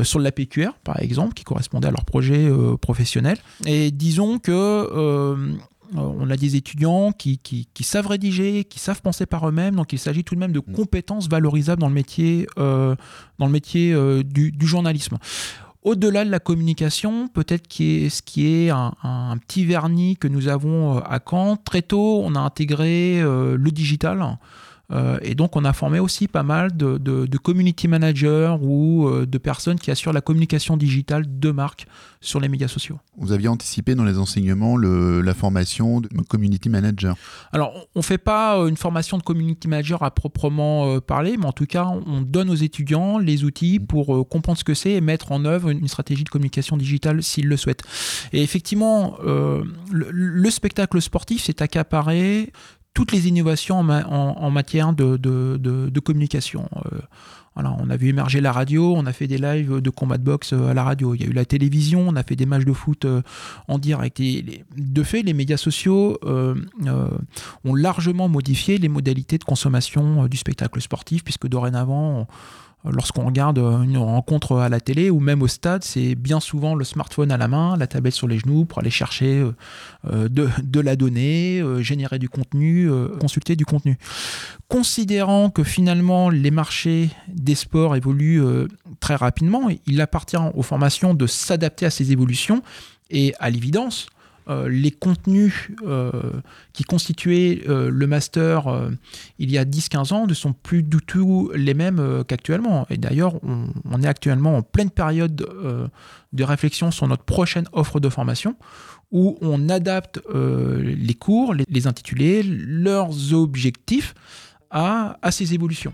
sur 0.04 0.20
l'APQR, 0.20 0.74
par 0.84 1.00
exemple, 1.00 1.34
qui 1.34 1.44
correspondait 1.44 1.88
à 1.88 1.92
leur 1.92 2.06
projet 2.06 2.50
professionnel. 2.82 3.38
Et 3.66 3.92
disons 3.92 4.40
que 4.40 5.56
on 5.96 6.32
a 6.32 6.38
des 6.38 6.56
étudiants 6.56 7.12
qui, 7.12 7.40
savent 7.82 8.08
rédiger, 8.08 8.64
qui 8.64 8.80
savent 8.80 9.02
penser 9.02 9.28
par 9.28 9.48
eux-mêmes, 9.48 9.76
donc 9.76 9.94
il 9.94 10.00
s'agit 10.00 10.24
tout 10.24 10.34
de 10.34 10.40
même 10.40 10.52
de 10.52 10.60
mm. 10.60 10.74
compétences 10.74 11.30
valorisables 11.30 11.82
dans 11.82 11.88
le 11.88 11.94
métier, 11.94 12.48
dans 12.58 12.96
le 13.40 13.50
métier 13.50 13.96
du, 14.24 14.54
journalisme. 14.62 15.18
Au-delà 15.84 16.24
de 16.24 16.30
la 16.30 16.40
communication, 16.40 17.28
peut-être 17.28 17.68
ce 17.70 18.22
qui 18.22 18.48
est 18.48 18.70
un, 18.70 19.38
petit 19.46 19.66
vernis 19.66 20.16
que 20.16 20.30
nous 20.30 20.48
avons 20.48 20.98
euh, 20.98 21.02
à 21.04 21.20
Caen, 21.20 21.58
très 21.58 21.82
tôt, 21.82 22.22
on 22.24 22.36
a 22.36 22.40
intégré 22.40 23.22
euh, 23.22 23.58
le 23.58 23.70
digital. 23.70 24.38
Euh, 24.94 25.18
et 25.22 25.36
donc, 25.36 25.56
on 25.56 25.66
a 25.66 25.74
formé 25.74 26.00
aussi 26.00 26.28
pas 26.28 26.44
mal 26.44 26.76
de, 26.76 27.38
community 27.38 27.88
managers 27.88 28.56
ou 28.62 29.08
euh, 29.08 29.26
de 29.26 29.38
personnes 29.38 29.80
qui 29.80 29.92
assurent 29.92 30.14
la 30.14 30.22
communication 30.22 30.78
digitale 30.78 31.26
de 31.28 31.52
marques 31.52 31.88
sur 32.22 32.40
les 32.40 32.48
médias 32.48 32.68
sociaux. 32.68 33.00
Vous 33.18 33.32
aviez 33.32 33.48
anticipé 33.50 33.96
dans 33.96 34.06
les 34.06 34.18
enseignements 34.18 34.78
la 34.78 35.34
formation 35.34 36.00
de 36.00 36.08
community 36.28 36.70
manager 36.70 37.16
Alors, 37.52 37.74
on 37.96 38.00
ne 38.00 38.04
fait 38.04 38.18
pas 38.18 38.58
euh, 38.58 38.68
une 38.68 38.78
formation 38.78 39.18
de 39.18 39.24
community 39.24 39.68
manager 39.68 40.04
à 40.04 40.12
proprement 40.12 41.00
parler, 41.02 41.38
mais 41.38 41.46
en 41.46 41.52
tout 41.52 41.66
cas, 41.66 41.86
on 41.86 42.22
donne 42.22 42.50
aux 42.50 42.56
étudiants 42.56 43.18
les 43.18 43.44
outils 43.44 43.80
pour 43.80 44.28
comprendre 44.30 44.58
ce 44.58 44.64
que 44.64 44.74
c'est 44.74 44.92
et 44.92 45.02
mettre 45.02 45.32
en 45.32 45.44
œuvre 45.46 45.70
une 45.70 45.88
stratégie 45.88 46.24
de 46.24 46.30
communication 46.30 46.78
digitale 46.78 47.24
s'ils 47.24 47.48
le 47.48 47.58
souhaitent. 47.58 47.84
Et 48.32 48.42
effectivement, 48.42 49.18
le, 49.92 50.50
spectacle 50.50 51.02
sportif 51.02 51.44
s'est 51.44 51.64
accaparé 51.64 52.52
toutes 52.94 53.12
les 53.12 53.28
innovations 53.28 53.80
en, 53.80 54.52
matière 54.52 54.94
de, 54.94 56.00
communication. 56.00 56.70
Euh, 56.76 57.00
voilà, 57.56 57.76
on 57.80 57.90
a 57.92 57.98
vu 57.98 58.10
émerger 58.10 58.42
la 58.42 58.52
radio, 58.52 58.96
on 58.96 59.06
a 59.06 59.14
fait 59.14 59.28
des 59.28 59.38
lives 59.38 59.80
de 59.80 59.90
combat 59.92 60.18
de 60.18 60.24
boxe 60.24 60.54
euh, 60.54 60.70
à 60.70 60.74
la 60.74 60.84
radio. 60.84 61.14
Il 61.14 61.22
y 61.22 61.24
a 61.24 61.28
eu 61.28 61.34
la 61.34 61.46
télévision, 61.46 62.06
on 62.08 62.16
a 62.16 62.24
fait 62.24 62.36
des 62.36 62.48
matchs 62.48 62.66
de 62.66 62.74
foot 62.74 63.06
euh, 63.06 63.22
en 63.68 63.78
direct. 63.78 64.20
De 64.20 65.04
fait, 65.04 65.22
les 65.22 65.34
médias 65.34 65.58
sociaux 65.58 66.20
ont 66.24 67.76
largement 67.76 68.28
modifié 68.28 68.78
les 68.78 68.90
modalités 68.90 69.38
de 69.38 69.44
consommation 69.44 70.28
du 70.28 70.38
spectacle 70.38 70.82
sportif, 70.82 71.24
puisque 71.24 71.48
dorénavant, 71.48 72.28
lorsqu'on 72.86 73.26
regarde 73.26 73.58
une 73.58 73.98
rencontre 73.98 74.58
à 74.58 74.70
la 74.70 74.80
télé 74.80 75.10
ou 75.10 75.20
même 75.20 75.42
au 75.42 75.48
stade, 75.48 75.84
c'est 75.84 76.16
bien 76.16 76.40
souvent 76.40 76.76
le 76.76 76.84
smartphone 76.84 77.32
à 77.32 77.38
la 77.38 77.48
main, 77.48 77.78
la 77.78 77.88
tablette 77.88 78.14
sur 78.14 78.28
les 78.28 78.40
genoux 78.40 78.66
pour 78.66 78.80
aller 78.80 78.90
chercher 78.90 79.40
euh, 79.40 79.52
euh, 80.12 80.30
de, 80.30 80.80
la 80.80 80.96
donnée, 80.96 81.62
euh, 81.62 81.82
générer 81.82 82.20
du 82.20 82.30
contenu, 82.30 82.90
consulter 83.20 83.56
du 83.56 83.66
contenu. 83.66 83.98
Considérant 84.68 85.50
que 85.50 85.64
finalement 85.64 86.30
les 86.30 86.52
marchés 86.52 87.10
des 87.28 87.56
sports 87.56 87.96
évoluent 87.96 88.44
très 89.00 89.16
rapidement, 89.16 89.70
il 89.86 90.02
appartient 90.02 90.38
aux 90.54 90.64
formations 90.64 91.14
de 91.14 91.28
s'adapter 91.28 91.86
à 91.86 91.90
ces 91.90 92.12
évolutions 92.12 92.62
et 93.10 93.34
à 93.40 93.50
l'évidence, 93.50 94.08
euh, 94.50 94.68
les 94.68 94.92
contenus 94.92 95.70
euh, 95.86 96.12
qui 96.74 96.84
constituaient 96.84 97.62
euh, 97.68 97.90
le 97.90 98.08
master 98.08 98.90
il 99.40 99.52
y 99.52 99.58
a 99.58 99.66
10-15 99.66 100.14
ans 100.14 100.28
ne 100.28 100.34
sont 100.34 100.54
plus 100.54 100.84
du 100.84 100.98
tout 100.98 101.52
les 101.56 101.74
mêmes 101.74 102.24
qu'actuellement. 102.28 102.86
Et 102.90 102.98
d'ailleurs, 102.98 103.36
on, 103.44 104.02
est 104.02 104.08
actuellement 104.08 104.58
en 104.58 104.62
pleine 104.62 104.90
période 104.90 105.36
de 105.36 106.44
réflexion 106.44 106.92
sur 106.92 107.08
notre 107.08 107.24
prochaine 107.24 107.66
offre 107.72 108.00
de 108.00 108.10
formation 108.10 108.56
où 109.12 109.38
on 109.42 109.70
adapte 109.70 110.20
les 110.34 111.14
cours, 111.14 111.54
les, 111.54 111.88
intitulés, 111.88 112.44
leurs 112.44 113.34
objectifs 113.34 114.14
à, 114.72 115.18
à 115.22 115.32
ces 115.32 115.54
évolutions. 115.54 115.94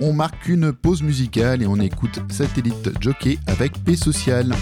On 0.00 0.12
marque 0.12 0.48
une 0.48 0.72
pause 0.72 1.02
musicale 1.02 1.62
et 1.62 1.66
on 1.66 1.76
écoute 1.76 2.20
Satellite 2.30 2.90
Jockey 3.00 3.38
avec 3.46 3.72
P 3.84 3.96
Social. 3.96 4.54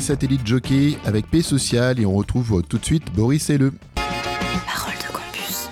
Satellite 0.00 0.46
Jockey 0.46 0.96
avec 1.04 1.30
P 1.30 1.42
Social 1.42 2.00
et 2.00 2.06
on 2.06 2.14
retrouve 2.14 2.62
tout 2.62 2.78
de 2.78 2.84
suite 2.84 3.12
Boris 3.14 3.50
et 3.50 3.58
le. 3.58 3.70
Parole 3.96 4.94
de 4.94 5.12
campus. 5.12 5.68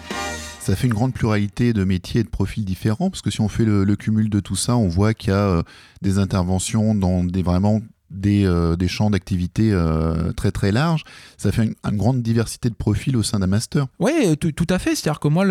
Ça 0.60 0.76
fait 0.76 0.86
une 0.86 0.92
grande 0.92 1.14
pluralité 1.14 1.72
de 1.72 1.82
métiers 1.82 2.20
et 2.20 2.24
de 2.24 2.28
profils 2.28 2.64
différents 2.64 3.08
parce 3.08 3.22
que 3.22 3.30
si 3.30 3.40
on 3.40 3.48
fait 3.48 3.64
le, 3.64 3.84
le 3.84 3.96
cumul 3.96 4.28
de 4.28 4.40
tout 4.40 4.54
ça, 4.54 4.76
on 4.76 4.86
voit 4.86 5.14
qu'il 5.14 5.30
y 5.30 5.32
a 5.32 5.38
euh, 5.38 5.62
des 6.02 6.18
interventions 6.18 6.94
dans 6.94 7.24
des 7.24 7.42
vraiment 7.42 7.80
des, 8.16 8.44
euh, 8.44 8.76
des 8.76 8.88
champs 8.88 9.10
d'activité 9.10 9.70
euh, 9.72 10.32
très 10.32 10.50
très 10.50 10.72
larges. 10.72 11.04
Ça 11.36 11.52
fait 11.52 11.64
une, 11.64 11.96
grande 11.96 12.22
diversité 12.22 12.68
de 12.68 12.74
profils 12.74 13.16
au 13.16 13.22
sein 13.22 13.38
d'un 13.38 13.46
master. 13.46 13.86
Oui, 14.00 14.36
tout, 14.38 14.52
tout 14.52 14.66
à 14.68 14.78
fait. 14.78 14.94
C'est-à-dire 14.94 15.20
que 15.20 15.28
moi, 15.28 15.44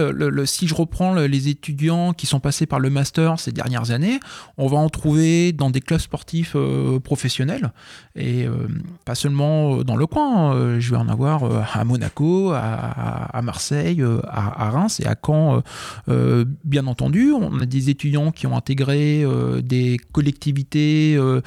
si 0.46 0.68
je 0.68 0.76
reprends 0.76 1.14
le- 1.14 1.28
les 1.28 1.48
étudiants 1.48 2.14
qui 2.14 2.26
sont 2.28 2.40
passés 2.40 2.66
par 2.66 2.80
le 2.80 2.90
master 2.90 3.40
ces 3.40 3.52
dernières 3.52 3.92
années, 3.92 4.20
on 4.58 4.68
va 4.68 4.78
en 4.78 4.90
trouver 4.90 5.54
dans 5.54 5.70
des 5.70 5.82
clubs 5.82 6.00
sportifs 6.00 6.54
euh, 6.56 7.00
professionnels 7.00 7.72
et 8.16 8.46
euh, 8.46 8.68
pas 9.06 9.16
seulement 9.16 9.78
euh, 9.80 9.84
dans 9.84 9.96
le 9.96 10.08
coin. 10.08 10.56
Euh, 10.56 10.80
je 10.80 10.92
vais 10.92 10.98
en 10.98 11.10
avoir 11.10 11.44
euh, 11.44 11.62
à 11.74 11.84
Monaco, 11.84 12.52
à, 12.54 13.42
Marseille, 13.44 14.02
euh, 14.02 14.20
à, 14.28 14.70
Reims 14.70 15.00
et 15.00 15.06
à 15.06 15.16
Caen, 15.16 15.58
euh, 15.58 15.62
euh, 16.10 16.46
bien 16.64 16.88
entendu. 16.88 17.32
On 17.32 17.60
a 17.60 17.66
des 17.66 17.90
étudiants 17.90 18.32
qui 18.32 18.48
ont 18.48 18.56
intégré 18.56 19.24
euh, 19.24 19.62
des 19.62 19.98
collectivités 20.12 21.16
euh, 21.18 21.42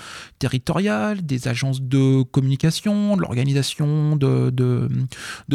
des 1.16 1.48
agences 1.48 1.80
de 1.82 2.22
communication, 2.22 3.16
de 3.16 3.20
l'organisation 3.22 4.16
de, 4.16 4.50
de- 4.50 4.88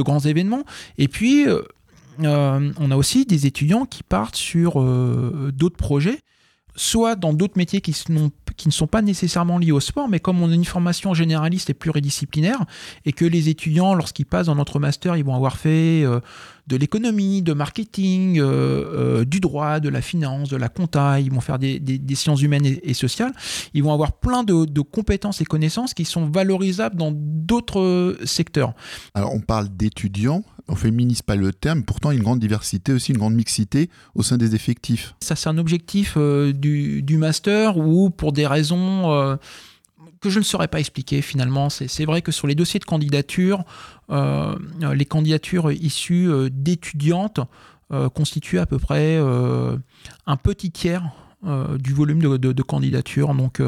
grands 0.01 0.19
événements. 0.19 0.63
Et 0.97 1.07
puis, 1.07 1.47
euh, 1.47 1.61
euh, 2.23 2.71
on 2.79 2.91
a 2.91 2.95
aussi 2.95 3.25
des 3.25 3.45
étudiants 3.47 3.85
qui 3.85 4.03
partent 4.03 4.35
sur 4.35 4.81
euh, 4.81 5.51
d'autres 5.53 5.77
projets, 5.77 6.19
soit 6.75 7.15
dans 7.15 7.33
d'autres 7.33 7.57
métiers 7.57 7.81
qui, 7.81 7.93
se 7.93 8.11
n'ont- 8.11 8.31
qui 8.57 8.67
ne 8.67 8.73
sont 8.73 8.87
pas 8.87 9.01
nécessairement 9.01 9.57
liés 9.59 9.71
au 9.71 9.79
sport, 9.79 10.07
mais 10.09 10.19
comme 10.19 10.41
on 10.41 10.49
a 10.51 10.53
une 10.55 10.65
formation 10.65 11.13
généraliste 11.13 11.69
et 11.69 11.73
pluridisciplinaire, 11.73 12.65
et 13.05 13.13
que 13.13 13.25
les 13.25 13.49
étudiants, 13.49 13.93
lorsqu'ils 13.93 14.25
passent 14.25 14.47
dans 14.47 14.55
notre 14.55 14.79
master, 14.79 15.15
ils 15.15 15.23
vont 15.23 15.35
avoir 15.35 15.57
fait 15.57 16.03
de 16.67 16.75
l'économie, 16.77 17.41
de 17.41 17.51
marketing, 17.53 18.39
euh, 18.39 18.43
euh, 18.43 19.25
du 19.25 19.39
droit, 19.39 19.79
de 19.79 19.89
la 19.89 20.01
finance, 20.01 20.49
de 20.49 20.55
la 20.57 20.69
compta, 20.69 21.19
ils 21.19 21.31
vont 21.31 21.41
faire 21.41 21.59
des, 21.59 21.79
des- 21.79 21.97
des 21.97 22.15
sciences 22.15 22.41
humaines 22.41 22.65
et, 22.65 22.79
et 22.89 22.93
sociales, 22.93 23.33
ils 23.73 23.83
vont 23.83 23.91
avoir 23.93 24.13
plein 24.13 24.43
de, 24.43 24.65
de 24.65 24.81
compétences 24.81 25.41
et 25.41 25.45
connaissances 25.45 25.93
qui 25.93 26.05
sont 26.05 26.25
valorisables 26.29 26.95
dans 26.95 27.11
d'autres 27.13 27.81
euh, 27.81 28.17
secteurs. 28.25 28.73
Alors 29.13 29.33
on 29.33 29.41
parle 29.41 29.67
d'étudiants, 29.75 30.43
on 30.69 30.75
féminise 30.75 31.21
pas 31.21 31.35
le 31.35 31.51
terme, 31.51 31.83
pourtant 31.83 32.11
il 32.11 32.13
y 32.13 32.17
a 32.17 32.19
une 32.19 32.23
grande 32.23 32.39
diversité 32.39 32.93
aussi, 32.93 33.11
une 33.11 33.17
grande 33.17 33.35
mixité 33.35 33.89
au 34.15 34.23
sein 34.23 34.37
des 34.37 34.55
effectifs. 34.55 35.15
Ça, 35.21 35.35
c'est 35.35 35.49
un 35.49 35.57
objectif 35.57 36.13
euh, 36.15 36.53
du, 36.53 37.01
du 37.03 37.17
master 37.17 37.77
ou 37.77 38.09
pour 38.09 38.31
des 38.31 38.47
raisons 38.47 39.11
euh, 39.11 39.35
que 40.21 40.29
je 40.29 40.39
ne 40.39 40.43
saurais 40.43 40.67
pas 40.67 40.79
expliquer 40.79 41.21
finalement. 41.21 41.69
C'est 41.69 42.05
vrai 42.05 42.21
que 42.21 42.31
sur 42.31 42.47
les 42.47 42.55
dossiers 42.55 42.79
de 42.79 42.85
candidature, 42.85 43.63
euh, 44.09 44.55
les 44.93 45.05
candidatures 45.05 45.71
issues 45.71 46.29
euh, 46.29 46.49
d'étudiantes 46.51 47.39
euh, 47.91 48.09
constituent 48.09 48.59
à 48.59 48.65
peu 48.65 48.79
près 48.79 49.17
un 49.17 50.37
petit 50.37 50.71
tiers 50.71 51.03
du 51.77 51.93
volume 51.93 52.37
de, 52.37 52.61
candidatures. 52.61 53.33
Donc, 53.33 53.61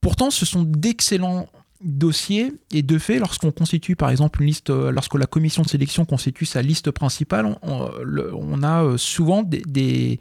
pourtant, 0.00 0.30
ce 0.30 0.44
sont 0.44 0.64
d'excellents 0.64 1.46
dossiers 1.82 2.52
et 2.72 2.82
de 2.82 2.98
fait 2.98 3.18
lorsqu'on 3.18 3.52
constitue 3.52 3.96
par 3.96 4.10
exemple 4.10 4.40
une 4.40 4.48
liste 4.48 4.70
lorsque 4.70 5.14
la 5.14 5.26
commission 5.26 5.62
de 5.62 5.68
sélection 5.68 6.06
constitue 6.06 6.46
sa 6.46 6.62
liste 6.62 6.90
principale 6.90 7.54
on, 7.62 8.62
a 8.62 8.96
souvent 8.96 9.42
des, 9.44 10.18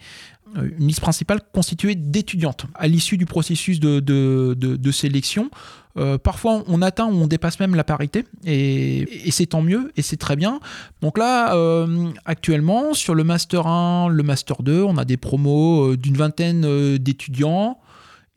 une 0.55 0.87
liste 0.87 1.01
principale 1.01 1.41
constituée 1.53 1.95
d'étudiantes 1.95 2.65
à 2.75 2.87
l'issue 2.87 3.17
du 3.17 3.25
processus 3.25 3.79
de, 3.79 3.99
de- 3.99 4.53
de- 4.55 4.91
sélection. 4.91 5.49
Euh, 5.97 6.17
parfois 6.17 6.63
on 6.67 6.81
atteint 6.81 7.05
ou 7.07 7.13
on 7.13 7.27
dépasse 7.27 7.59
même 7.59 7.73
la 7.75 7.83
parité 7.85 8.25
et, 8.45 9.27
et 9.27 9.31
c'est 9.31 9.45
tant 9.47 9.61
mieux 9.61 9.91
et 9.97 10.01
c'est 10.01 10.17
très 10.17 10.35
bien. 10.35 10.59
Donc 11.01 11.17
là 11.17 11.55
euh, 11.55 12.09
actuellement 12.25 12.93
sur 12.93 13.15
le 13.15 13.23
master 13.23 13.65
1 13.67 14.09
le 14.09 14.23
master 14.23 14.61
2 14.61 14.83
on 14.83 14.97
a 14.97 15.05
des 15.05 15.17
promos 15.17 15.91
euh, 15.93 15.97
d'une 15.97 16.15
vingtaine 16.17 16.63
euh, 16.65 16.97
d'étudiants 16.97 17.77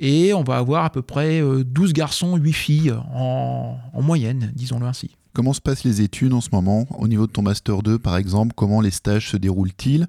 et 0.01 0.33
on 0.35 0.45
va 0.45 0.57
avoir 0.59 0.85
à 0.85 0.91
peu 0.91 1.03
près 1.03 1.41
euh, 1.41 1.65
12 1.65 1.93
garçons, 1.93 2.37
8 2.37 2.53
filles 2.53 2.95
en, 3.13 3.77
en 3.93 4.03
moyenne, 4.03 4.53
disons-le 4.55 4.87
ainsi. 4.87 5.11
Comment 5.35 5.53
se 5.53 5.61
passent 5.61 5.85
les 5.85 6.01
études 6.01 6.33
en 6.33 6.41
ce 6.41 6.49
moment? 6.53 6.87
Au 6.99 7.07
niveau 7.09 7.27
de 7.27 7.33
ton 7.33 7.43
Master 7.43 7.83
2, 7.83 7.99
par 7.99 8.17
exemple, 8.17 8.55
comment 8.57 8.81
les 8.81 8.91
stages 8.91 9.31
se 9.31 9.37
déroulent-ils? 9.37 10.07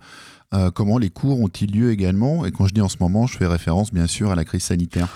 Euh, 0.52 0.72
Comment 0.72 0.98
les 0.98 1.12
cours 1.12 1.40
ont-ils 1.40 1.72
lieu 1.72 1.92
également? 1.92 2.44
Et 2.44 2.52
quand 2.52 2.66
je 2.66 2.74
dis 2.74 2.82
en 2.82 2.90
ce 2.90 2.98
moment, 3.00 3.28
je 3.28 3.38
fais 3.38 3.46
référence 3.46 3.94
bien 3.94 4.08
sûr 4.08 4.32
à 4.32 4.36
la 4.36 4.46
crise 4.46 4.64
sanitaire. 4.64 5.08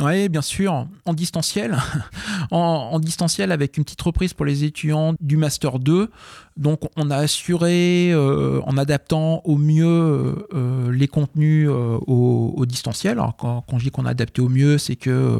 Oui, 0.00 0.28
bien 0.28 0.42
sûr, 0.42 0.86
en 1.06 1.14
distanciel, 1.14 1.78
en, 2.50 2.98
distanciel 2.98 3.52
avec 3.52 3.78
une 3.78 3.84
petite 3.84 4.02
reprise 4.02 4.34
pour 4.34 4.44
les 4.44 4.64
étudiants 4.64 5.14
du 5.20 5.38
Master 5.38 5.78
2. 5.78 6.10
Donc 6.58 6.80
on 6.96 7.10
a 7.10 7.16
assuré, 7.16 8.10
euh, 8.12 8.60
en 8.66 8.76
adaptant 8.76 9.40
au 9.44 9.56
mieux 9.56 10.44
euh, 10.52 10.92
les 10.92 11.08
contenus 11.08 11.70
au, 11.70 12.66
distanciel. 12.66 13.12
Alors 13.12 13.36
quand, 13.36 13.78
je 13.78 13.84
dis 13.84 13.90
qu'on 13.90 14.04
a 14.04 14.10
adapté 14.10 14.42
au 14.42 14.50
mieux, 14.50 14.76
c'est 14.76 14.96
que 14.96 15.38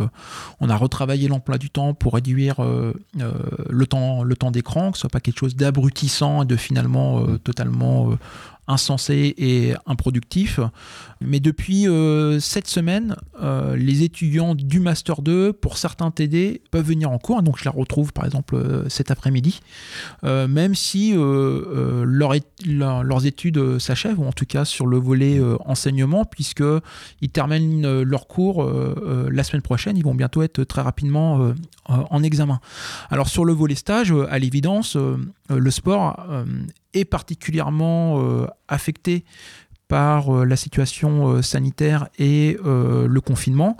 on 0.60 0.70
a 0.70 0.76
retravaillé 0.76 1.28
l'emploi 1.28 1.58
du 1.58 1.68
temps 1.68 1.92
pour 1.92 2.14
réduire 2.14 2.56
le 2.62 3.86
temps, 3.86 4.22
le 4.22 4.36
temps 4.36 4.50
d'écran, 4.50 4.92
que 4.92 4.96
ce 4.96 5.02
soit 5.02 5.10
pas 5.10 5.20
quelque 5.20 5.38
chose 5.38 5.56
d'abrutissant 5.56 6.42
et 6.42 6.46
de 6.46 6.56
finalement 6.56 7.26
totalement 7.44 8.16
insensé 8.68 9.34
et 9.38 9.74
improductif. 9.86 10.60
Mais 11.26 11.40
depuis 11.40 11.88
euh, 11.88 12.40
cette 12.40 12.66
semaine, 12.68 13.16
euh, 13.40 13.76
les 13.76 14.02
étudiants 14.02 14.54
du 14.54 14.80
Master 14.80 15.22
2, 15.22 15.52
pour 15.52 15.78
certains 15.78 16.10
TD, 16.10 16.62
peuvent 16.70 16.86
venir 16.86 17.10
en 17.10 17.18
cours. 17.18 17.42
Donc 17.42 17.58
je 17.58 17.64
les 17.64 17.70
retrouve 17.70 18.12
par 18.12 18.24
exemple 18.24 18.54
euh, 18.56 18.88
cet 18.88 19.10
après-midi, 19.10 19.60
même 20.22 20.74
si 20.74 21.12
leur 21.14 22.34
leur- 22.66 23.02
leurs 23.04 23.26
études 23.26 23.78
s'achèvent, 23.78 24.18
ou 24.20 24.24
en 24.26 24.32
tout 24.32 24.46
cas 24.46 24.64
sur 24.64 24.86
le 24.86 24.98
volet 24.98 25.40
enseignement, 25.64 26.24
puisqu'ils 26.24 27.30
terminent 27.32 28.02
leurs 28.02 28.26
cours 28.26 28.64
la 28.64 29.42
semaine 29.44 29.62
prochaine. 29.62 29.96
Ils 29.96 30.04
vont 30.04 30.14
bientôt 30.14 30.42
être 30.42 30.64
très 30.64 30.82
rapidement 30.82 31.52
en 31.86 32.22
examen. 32.22 32.60
Alors 33.10 33.28
sur 33.28 33.44
le 33.44 33.52
volet 33.52 33.74
stage, 33.74 34.12
à 34.30 34.38
l'évidence, 34.38 34.96
le 35.48 35.70
sport 35.70 36.26
est 36.94 37.04
particulièrement 37.04 38.46
affecté 38.68 39.24
par 39.92 40.34
euh, 40.34 40.46
la 40.46 40.56
situation 40.56 41.28
euh, 41.28 41.42
sanitaire 41.42 42.08
et 42.18 42.56
euh, 42.64 43.06
le 43.06 43.20
confinement. 43.20 43.76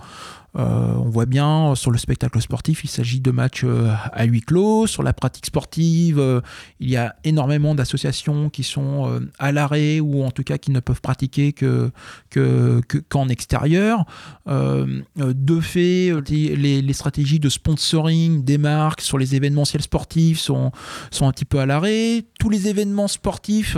On 0.55 1.09
voit 1.09 1.25
bien 1.25 1.73
sur 1.73 1.89
le 1.89 1.97
spectacle 1.97 2.39
sportif, 2.39 2.83
il 2.83 2.87
s'agit 2.87 3.19
de 3.19 3.31
matchs 3.31 3.65
à 4.11 4.23
huis 4.25 4.41
clos. 4.41 4.85
Sur 4.85 5.01
la 5.01 5.11
pratique 5.11 5.47
sportive, 5.47 6.43
il 6.79 6.91
y 6.91 6.95
a 6.95 7.15
énormément 7.23 7.73
d'associations 7.73 8.51
qui 8.51 8.61
sont 8.61 9.19
à 9.39 9.51
l'arrêt 9.51 9.99
ou 9.99 10.23
en 10.23 10.29
tout 10.29 10.43
cas 10.43 10.59
qui 10.59 10.69
ne 10.69 10.79
peuvent 10.79 11.01
pratiquer 11.01 11.53
que, 11.53 11.89
que, 12.29 12.81
que- 12.87 12.99
qu'en 12.99 13.29
extérieur. 13.29 14.05
De 14.45 15.59
fait, 15.59 16.13
les, 16.29 16.83
les 16.83 16.93
stratégies 16.93 17.39
de 17.39 17.49
sponsoring 17.49 18.43
des 18.43 18.59
marques 18.59 19.01
sur 19.01 19.17
les 19.17 19.33
événementiels 19.33 19.81
sportifs 19.81 20.39
sont, 20.39 20.71
sont 21.09 21.27
un 21.27 21.31
petit 21.31 21.45
peu 21.45 21.61
à 21.61 21.65
l'arrêt. 21.65 22.25
Tous 22.39 22.51
les 22.51 22.67
événements 22.67 23.07
sportifs 23.07 23.75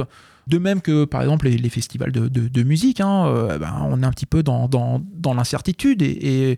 de 0.48 0.58
même 0.60 0.82
que, 0.82 1.06
par 1.06 1.22
exemple, 1.22 1.48
les, 1.48 1.70
festivals 1.70 2.12
de, 2.12 2.64
musique, 2.64 3.02
hein, 3.02 3.26
euh, 3.28 3.58
ben, 3.58 3.74
on 3.82 4.02
est 4.04 4.06
un 4.06 4.12
petit 4.12 4.26
peu 4.26 4.44
dans, 4.44 5.02
l'incertitude. 5.36 6.02
Et, 6.02 6.58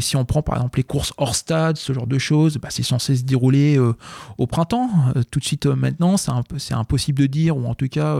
si 0.00 0.16
on 0.16 0.24
prend, 0.24 0.42
par 0.42 0.56
exemple, 0.56 0.78
les 0.78 0.84
courses 0.84 1.12
hors 1.18 1.34
stade, 1.34 1.76
ce 1.76 1.92
genre 1.92 2.06
de 2.06 2.18
choses, 2.18 2.58
ben, 2.58 2.68
c'est 2.70 2.82
censé 2.82 3.16
se 3.16 3.24
dérouler 3.24 3.78
euh, 3.78 3.94
au 4.38 4.46
printemps. 4.46 4.90
Euh, 5.16 5.22
tout 5.30 5.38
de 5.38 5.44
suite, 5.44 5.66
maintenant, 5.66 6.16
c'est 6.16 6.74
impossible 6.74 7.20
de 7.20 7.26
dire, 7.26 7.56
ou 7.56 7.66
en 7.66 7.74
tout 7.74 7.88
cas, 7.88 8.16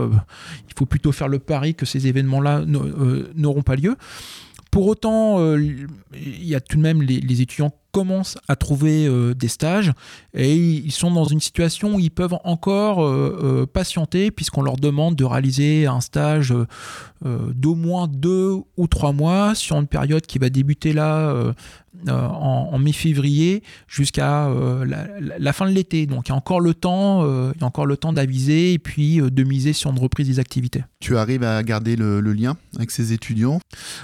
il 0.67 0.73
faut 0.77 0.85
plutôt 0.85 1.11
faire 1.11 1.27
le 1.27 1.39
pari 1.39 1.73
que 1.73 1.85
ces 1.85 2.07
événements-là 2.07 2.63
n'auront 2.65 3.63
pas 3.63 3.75
lieu. 3.75 3.95
Pour 4.69 4.85
autant, 4.87 5.55
il 5.55 5.87
y 6.43 6.53
a 6.53 6.59
tout 6.59 6.77
de 6.77 6.81
même 6.81 7.01
les 7.01 7.41
étudiants 7.41 7.73
commencent 7.97 8.37
à 8.47 8.55
trouver 8.55 9.07
euh, 9.07 9.33
des 9.33 9.47
stages 9.47 9.91
et 10.35 10.55
ils 10.55 10.91
sont 10.91 11.09
dans 11.09 11.23
une 11.23 11.39
situation 11.39 11.95
où 11.95 11.99
ils 11.99 12.11
peuvent 12.11 12.37
encore 12.43 13.03
euh, 13.03 13.39
euh, 13.41 13.65
patienter 13.65 14.29
puisqu'on 14.29 14.61
leur 14.61 14.75
demande 14.75 15.15
de 15.15 15.23
réaliser 15.23 15.87
un 15.87 15.99
stage 15.99 16.53
d'au 17.23 17.73
moins 17.73 18.07
deux 18.07 18.53
ou 18.77 18.87
trois 18.87 19.11
mois 19.11 19.55
sur 19.55 19.77
une 19.77 19.87
période 19.87 20.27
qui 20.27 20.37
va 20.37 20.51
débuter 20.51 20.93
là 20.93 21.33
en, 22.07 22.69
en 22.71 22.77
mai-février 22.77 23.63
jusqu'à 23.87 24.51
la, 24.85 25.53
fin 25.53 25.67
de 25.67 25.71
l'été. 25.71 26.05
Donc 26.05 26.27
il 26.27 26.29
y 26.29 26.33
a 26.33 26.35
encore 26.35 26.61
le 26.61 26.75
temps, 26.75 27.25
il 27.25 27.59
y 27.59 27.63
a 27.63 27.65
encore 27.65 27.87
le 27.87 27.97
temps 27.97 28.13
d'aviser 28.13 28.73
et 28.73 28.77
puis 28.77 29.17
de 29.17 29.43
miser 29.43 29.73
sur 29.73 29.89
une 29.89 29.97
reprise 29.97 30.27
des 30.27 30.39
activités. 30.39 30.83
Tu 30.99 31.17
arrives 31.17 31.43
à 31.43 31.63
garder 31.63 31.95
le, 31.95 32.21
le 32.21 32.33
lien 32.33 32.55
avec 32.75 32.91
ces 32.91 33.13
étudiants? 33.13 33.59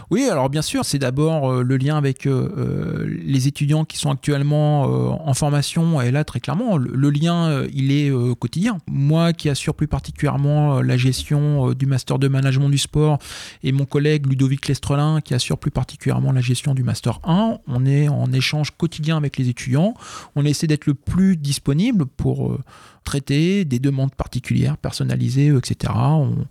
Oui, 0.10 0.28
alors 0.28 0.50
bien 0.50 0.64
sûr, 0.64 0.84
c'est 0.84 1.00
d'abord 1.00 1.62
le 1.62 1.78
lien 1.78 1.96
avec 1.96 2.28
les 2.28 3.48
étudiants 3.48 3.83
qui 3.86 3.98
sont 3.98 4.12
actuellement 4.12 4.84
en 5.28 5.34
formation, 5.34 6.02
et 6.02 6.12
là 6.12 6.24
très 6.24 6.40
clairement, 6.40 6.78
le, 6.78 7.10
lien 7.10 7.64
il 7.74 7.92
est 7.92 8.12
quotidien. 8.40 8.78
Moi 8.88 9.34
qui 9.34 9.50
assure 9.50 9.76
plus 9.76 9.88
particulièrement 9.88 10.82
la 10.82 10.98
gestion 10.98 11.74
du 11.74 11.86
master 11.86 12.20
de 12.20 12.28
management 12.28 12.70
du 12.70 12.78
sport 12.78 13.20
et 13.64 13.72
mon 13.72 13.86
collègue 13.86 14.26
Ludovic 14.28 14.68
Lestrelin 14.68 15.22
qui 15.22 15.34
assure 15.34 15.58
plus 15.58 15.72
particulièrement 15.72 16.32
la 16.32 16.42
gestion 16.42 16.74
du 16.74 16.84
master 16.84 17.20
1, 17.24 17.60
on 17.68 17.86
est 17.86 18.08
en 18.08 18.32
échange 18.32 18.72
quotidien 18.72 19.18
avec 19.18 19.38
les 19.38 19.50
étudiants. 19.50 19.94
On 20.36 20.46
essaie 20.46 20.68
d'être 20.68 20.86
le 20.86 20.94
plus 20.94 21.38
disponible 21.38 22.06
pour 22.06 22.58
traiter 23.04 23.66
des 23.66 23.80
demandes 23.80 24.14
particulières, 24.16 24.78
personnalisées, 24.78 25.48
etc. 25.48 25.94
On, 25.96 26.46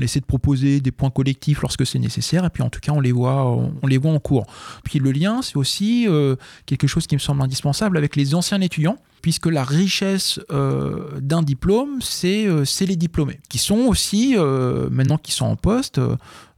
essaie 0.00 0.20
de 0.20 0.26
proposer 0.26 0.80
des 0.80 0.92
points 0.92 1.10
collectifs 1.10 1.62
lorsque 1.62 1.86
c'est 1.86 1.98
nécessaire, 1.98 2.44
et 2.44 2.50
puis 2.50 2.62
en 2.62 2.70
tout 2.70 2.80
cas, 2.80 2.92
on 2.92 3.00
les 3.00 3.12
voit, 3.12 3.46
on 3.82 3.86
les 3.86 3.98
voit 3.98 4.12
en 4.12 4.20
cours. 4.20 4.46
Puis 4.84 4.98
le 4.98 5.12
lien, 5.12 5.42
c'est 5.42 5.56
aussi 5.56 6.06
euh, 6.08 6.36
quelque 6.66 6.86
chose 6.86 7.06
qui 7.06 7.14
me 7.14 7.20
semble 7.20 7.42
indispensable 7.42 7.96
avec 7.96 8.16
les 8.16 8.34
anciens 8.34 8.60
étudiants 8.60 8.98
puisque 9.24 9.46
la 9.46 9.64
richesse 9.64 10.38
euh, 10.52 11.18
d'un 11.18 11.40
diplôme, 11.40 12.00
euh, 12.24 12.64
c'est 12.66 12.84
les 12.84 12.96
diplômés, 12.96 13.40
qui 13.48 13.56
sont 13.56 13.86
aussi, 13.86 14.36
maintenant 14.36 15.16
qu'ils 15.16 15.32
sont 15.32 15.46
en 15.46 15.56
poste, 15.56 15.98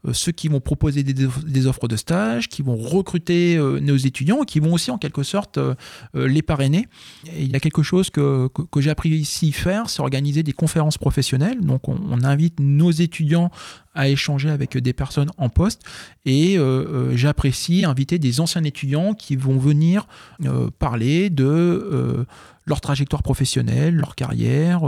euh, 0.06 0.12
ceux 0.12 0.32
qui 0.32 0.48
vont 0.48 0.60
proposer 0.60 1.02
des, 1.02 1.66
offres 1.66 1.88
de 1.88 1.96
stage, 1.96 2.48
qui 2.48 2.62
vont 2.62 2.76
recruter 2.76 3.56
euh, 3.56 3.80
nos 3.80 3.96
étudiants, 3.96 4.42
qui 4.42 4.60
vont 4.60 4.72
aussi 4.72 4.90
en 4.90 4.98
quelque 4.98 5.22
sorte 5.22 5.58
euh, 5.58 5.74
les 6.14 6.42
parrainer. 6.42 6.86
il 7.36 7.50
y 7.50 7.56
a 7.56 7.60
quelque 7.60 7.82
chose 7.82 8.10
que, 8.10 8.48
que, 8.48 8.80
j'ai 8.80 8.90
appris 8.90 9.10
ici 9.10 9.52
faire, 9.52 9.90
c'est 9.90 10.00
organiser 10.00 10.42
des 10.42 10.52
conférences 10.52 10.98
professionnelles. 10.98 11.60
Donc 11.60 11.88
on, 11.88 11.96
invite 12.26 12.58
nos 12.60 12.90
étudiants 12.90 13.50
à 13.96 14.08
échanger 14.08 14.50
avec 14.50 14.76
des 14.76 14.92
personnes 14.92 15.30
en 15.38 15.48
poste 15.48 15.82
et 16.24 16.58
j'apprécie 17.12 17.84
inviter 17.84 18.18
des 18.18 18.40
anciens 18.40 18.64
étudiants 18.64 19.14
qui 19.14 19.36
vont 19.36 19.58
venir 19.58 20.06
parler 20.78 21.30
de 21.30 22.26
leur 22.66 22.80
trajectoire 22.80 23.22
professionnelle, 23.22 23.96
leur 23.96 24.14
carrière, 24.14 24.82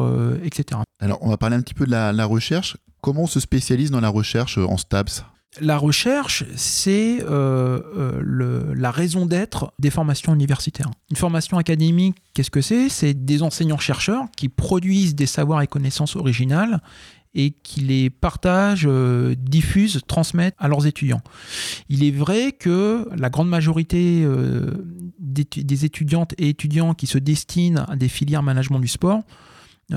etc. 0.45 0.81
Alors, 1.01 1.19
on 1.23 1.31
va 1.31 1.37
parler 1.37 1.57
un 1.57 1.63
petit 1.63 1.75
peu 1.75 1.87
de 1.87 1.91
la 1.91 2.25
recherche. 2.25 2.77
Comment 3.01 3.23
on 3.23 3.27
se 3.27 3.41
spécialise 3.41 3.91
dans 3.91 4.01
la 4.01 4.09
recherche 4.09 4.59
euh, 4.59 4.67
en 4.67 4.77
STAPS? 4.77 5.25
La 5.61 5.79
recherche, 5.79 6.45
c'est 6.57 7.21
euh, 7.23 7.81
euh, 7.97 8.75
la 8.77 8.91
raison 8.91 9.25
d'être 9.25 9.73
des 9.79 9.91
formations 9.91 10.35
universitaires. 10.35 10.91
Une 11.11 11.17
formation 11.17 11.57
académique, 11.59 12.17
qu'est-ce 12.35 12.51
que 12.51 12.61
c'est? 12.61 12.89
C'est 12.89 13.15
des 13.15 13.43
enseignants-chercheurs 13.43 14.27
qui 14.37 14.49
produisent 14.49 15.15
des 15.15 15.27
savoirs 15.27 15.63
et 15.63 15.67
connaissances 15.67 16.17
originales 16.17 16.81
et 17.35 17.51
qui 17.51 17.81
les 17.81 18.11
partagent, 18.11 18.89
diffusent, 19.39 20.01
transmettent 20.07 20.55
à 20.59 20.69
leurs 20.69 20.87
étudiants. 20.87 21.21
Il 21.89 22.05
est 22.05 22.11
vrai 22.11 22.53
que 22.53 23.09
la 23.17 23.31
grande 23.31 23.49
majorité 23.49 24.27
des 25.19 25.85
étudiantes 25.85 26.35
et 26.39 26.49
étudiants 26.49 26.95
qui 26.95 27.07
se 27.07 27.19
destinent 27.19 27.85
à 27.89 27.97
des 27.97 28.09
filières 28.09 28.43
management 28.43 28.81
du 28.81 28.89
sport 28.89 29.23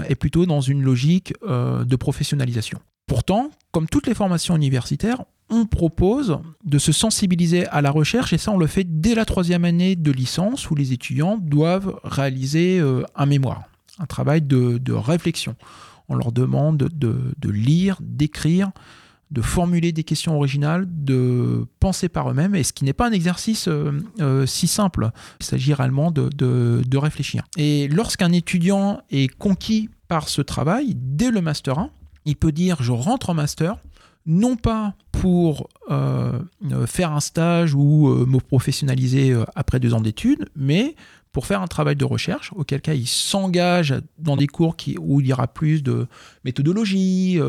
est 0.08 0.16
plutôt 0.16 0.46
dans 0.46 0.62
une 0.62 0.84
logique 0.84 1.34
de 1.42 1.96
professionnalisation. 1.96 2.80
Pourtant, 3.08 3.50
comme 3.72 3.88
toutes 3.88 4.08
les 4.08 4.14
formations 4.14 4.56
universitaires, 4.56 5.24
on 5.52 5.66
propose 5.66 6.40
de 6.64 6.80
se 6.80 6.92
sensibiliser 6.92 7.68
à 7.68 7.82
la 7.82 7.92
recherche 7.92 8.32
et 8.34 8.38
ça 8.38 8.52
on 8.52 8.58
le 8.58 8.68
fait 8.68 8.86
dès 8.86 9.16
la 9.16 9.26
troisième 9.26 9.66
année 9.66 9.96
de 9.96 10.12
licence 10.12 10.72
où 10.72 10.76
les 10.76 10.94
étudiants 10.94 11.38
doivent 11.38 12.00
réaliser 12.04 12.80
euh, 12.80 13.04
un 13.16 13.26
mémoire, 13.26 13.64
un 14.00 14.06
travail 14.06 14.42
de, 14.42 14.94
réflexion. 14.94 15.56
On 16.12 16.16
leur 16.16 16.34
demande 16.34 16.90
de, 16.94 17.50
lire, 17.50 17.98
d'écrire, 18.02 18.72
de 19.32 19.42
formuler 19.42 19.94
des 19.94 20.04
questions 20.04 20.36
originales, 20.36 20.86
de 20.90 21.66
penser 21.80 22.10
par 22.10 22.30
eux-mêmes, 22.30 22.54
et 22.54 22.64
ce 22.64 22.74
qui 22.74 22.84
n'est 22.84 22.92
pas 22.92 23.08
un 23.08 23.14
exercice 23.14 23.70
euh, 23.70 23.92
euh, 24.20 24.46
si 24.46 24.68
simple. 24.68 25.12
Il 25.40 25.46
s'agit 25.46 25.74
réellement 25.74 26.12
de, 26.12 26.98
réfléchir. 26.98 27.44
Et 27.56 27.88
lorsqu'un 27.88 28.34
étudiant 28.34 29.00
est 29.10 29.34
conquis 29.34 29.90
par 30.10 30.28
ce 30.28 30.42
travail, 30.42 30.96
dès 30.98 31.32
le 31.32 31.40
Master 31.40 31.80
1, 31.80 31.90
il 32.26 32.36
peut 32.36 32.52
dire 32.52 32.84
je 32.84 32.92
rentre 32.92 33.30
en 33.30 33.34
master, 33.34 33.78
non 34.26 34.58
pas 34.58 34.96
pour 35.14 35.70
euh, 35.90 36.42
faire 36.88 37.14
un 37.14 37.22
stage 37.22 37.74
ou 37.74 38.10
me 38.26 38.40
professionnaliser 38.40 39.34
après 39.56 39.80
deux 39.80 39.94
ans 39.94 40.02
d'études, 40.02 40.50
mais 40.58 40.96
pour 41.32 41.46
faire 41.46 41.62
un 41.62 41.68
travail 41.68 41.96
de 41.96 42.06
recherche, 42.06 42.52
auquel 42.56 42.82
cas 42.82 42.94
il 42.94 43.08
s'engage 43.08 43.96
dans 44.18 44.36
des 44.36 44.48
cours 44.48 44.76
où 45.00 45.22
il 45.22 45.28
y 45.28 45.34
aura 45.34 45.48
plus 45.48 45.82
de 45.82 46.08
méthodologie, 46.44 47.40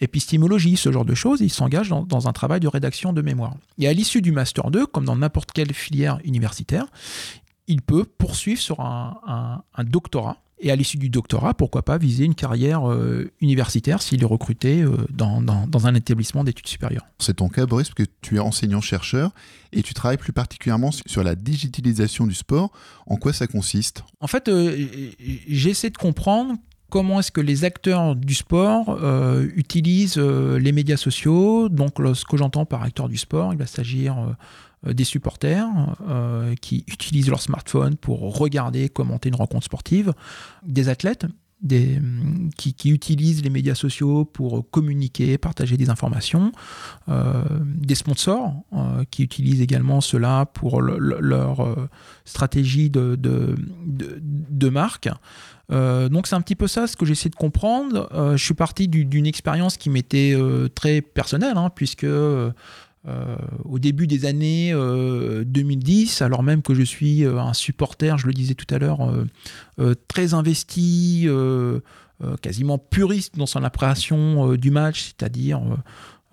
épistémologie, 0.00 0.76
ce 0.76 0.92
genre 0.92 1.04
de 1.04 1.14
choses, 1.14 1.40
il 1.40 1.50
s'engage 1.50 1.88
dans, 1.88 2.28
un 2.28 2.32
travail 2.32 2.60
de 2.60 2.68
rédaction 2.68 3.12
de 3.12 3.22
mémoire. 3.22 3.54
Et 3.78 3.88
à 3.88 3.92
l'issue 3.92 4.20
du 4.20 4.32
Master 4.32 4.70
2, 4.70 4.86
comme 4.86 5.04
dans 5.04 5.16
n'importe 5.16 5.52
quelle 5.52 5.72
filière 5.72 6.18
universitaire, 6.24 6.86
il 7.72 7.82
peut 7.82 8.04
poursuivre 8.04 8.60
sur 8.60 8.80
un 8.80 9.62
doctorat 9.84 10.36
et 10.62 10.70
à 10.70 10.76
l'issue 10.76 10.96
du 10.96 11.10
doctorat, 11.10 11.54
pourquoi 11.54 11.82
pas 11.82 11.98
viser 11.98 12.24
une 12.24 12.36
carrière 12.36 12.88
euh, 12.88 13.30
universitaire 13.40 14.00
s'il 14.00 14.22
est 14.22 14.26
recruté 14.26 14.80
euh, 14.82 14.96
dans, 15.10 15.42
dans, 15.42 15.86
un 15.86 15.94
établissement 15.96 16.44
d'études 16.44 16.68
supérieures. 16.68 17.04
C'est 17.18 17.34
ton 17.34 17.48
cas, 17.48 17.66
Boris, 17.66 17.88
parce 17.88 18.06
que 18.06 18.10
tu 18.20 18.36
es 18.36 18.38
enseignant-chercheur 18.38 19.32
et 19.72 19.82
tu 19.82 19.92
travailles 19.92 20.18
plus 20.18 20.32
particulièrement 20.32 20.90
sur 21.06 21.24
la 21.24 21.34
digitalisation 21.34 22.28
du 22.28 22.34
sport. 22.34 22.70
En 23.08 23.16
quoi 23.16 23.32
ça 23.32 23.48
consiste? 23.48 24.04
En 24.20 24.28
fait, 24.28 24.48
euh, 24.48 24.86
j'essaie 25.48 25.90
de 25.90 25.98
comprendre 25.98 26.54
comment 26.90 27.18
est-ce 27.18 27.32
que 27.32 27.40
les 27.40 27.64
acteurs 27.64 28.14
du 28.14 28.34
sport 28.34 28.98
utilisent 29.56 30.18
les 30.18 30.72
médias 30.72 30.98
sociaux. 30.98 31.70
Donc, 31.70 31.94
ce 31.96 32.26
que 32.26 32.36
j'entends 32.36 32.66
par 32.66 32.82
acteur 32.82 33.08
du 33.08 33.16
sport, 33.16 33.54
il 33.54 33.58
va 33.58 33.66
s'agir 33.66 34.36
des 34.84 35.04
supporters 35.04 35.68
euh, 36.08 36.54
qui 36.60 36.84
utilisent 36.88 37.28
leur 37.28 37.40
smartphone 37.40 37.96
pour 37.96 38.36
regarder, 38.36 38.88
commenter 38.88 39.28
une 39.28 39.36
rencontre 39.36 39.64
sportive, 39.64 40.12
des 40.66 40.88
athlètes 40.88 41.26
des, 41.60 42.00
qui, 42.56 42.90
utilisent 42.90 43.44
les 43.44 43.50
médias 43.50 43.76
sociaux 43.76 44.24
pour 44.24 44.68
communiquer, 44.72 45.38
partager 45.38 45.76
des 45.76 45.90
informations, 45.90 46.50
euh, 47.08 47.44
des 47.62 47.94
sponsors 47.94 48.52
qui 49.12 49.22
utilisent 49.22 49.60
également 49.60 50.00
cela 50.00 50.46
pour 50.46 50.82
leur 50.82 51.88
stratégie 52.24 52.90
de, 52.90 53.56
marque. 54.68 55.08
donc 55.70 56.26
c'est 56.26 56.34
un 56.34 56.40
petit 56.40 56.56
peu 56.56 56.66
ça 56.66 56.88
ce 56.88 56.96
que 56.96 57.06
j'essaie 57.06 57.28
de 57.28 57.36
comprendre. 57.36 58.08
je 58.36 58.44
suis 58.44 58.54
parti 58.54 58.88
d'une 58.88 59.26
expérience 59.26 59.76
qui 59.76 59.88
m'était 59.88 60.36
très 60.74 61.00
personnelle, 61.00 61.56
hein, 61.56 61.70
puisque 61.72 62.06
euh, 63.08 63.36
au 63.64 63.80
début 63.80 64.06
des 64.06 64.26
années 64.26 64.72
2010, 64.72 66.22
euh, 66.22 66.24
alors 66.24 66.44
même 66.44 66.62
que 66.62 66.72
je 66.72 66.82
suis 66.82 67.24
euh, 67.24 67.40
un 67.40 67.52
supporter, 67.52 68.16
je 68.16 68.28
le 68.28 68.32
disais 68.32 68.54
tout 68.54 68.72
à 68.72 68.78
l'heure, 68.78 69.12
très 70.06 70.34
investi, 70.34 71.26
quasiment 72.40 72.78
puriste 72.78 73.36
dans 73.36 73.46
son 73.46 73.64
appréhension 73.64 74.54
du 74.54 74.70
match, 74.70 75.02
c'est-à-dire 75.02 75.60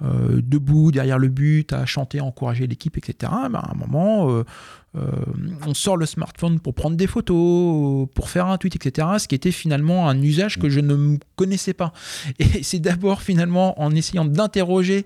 debout 0.01 0.91
derrière 0.91 1.17
le 1.17 1.29
but, 1.29 1.73
à 1.73 1.86
chanter, 1.86 2.19
à 2.19 2.23
encourager 2.23 2.67
l'équipe, 2.67 2.97
etc. 2.97 3.32
Ben, 3.49 3.60
à 3.60 3.71
un 3.71 3.75
moment, 3.75 4.43
on 4.93 5.73
sort 5.73 5.97
le 5.97 6.05
smartphone 6.05 6.60
pour 6.60 6.75
prendre 6.75 6.95
des 6.95 7.08
photos, 7.08 8.08
pour 8.13 8.29
faire 8.29 8.45
un 8.45 8.58
tweet, 8.58 8.75
etc. 8.75 9.08
Ce 9.17 9.27
qui 9.27 9.34
était 9.34 9.51
finalement 9.51 10.08
un 10.08 10.21
usage 10.21 10.60
que 10.60 10.69
je 10.69 10.79
ne 10.79 11.17
connaissais 11.36 11.73
pas. 11.73 11.93
Et 12.38 12.62
c'est 12.62 12.79
d'abord 12.79 13.23
finalement 13.23 13.82
en 13.82 13.91
essayant 13.91 14.25
d'interroger 14.25 15.05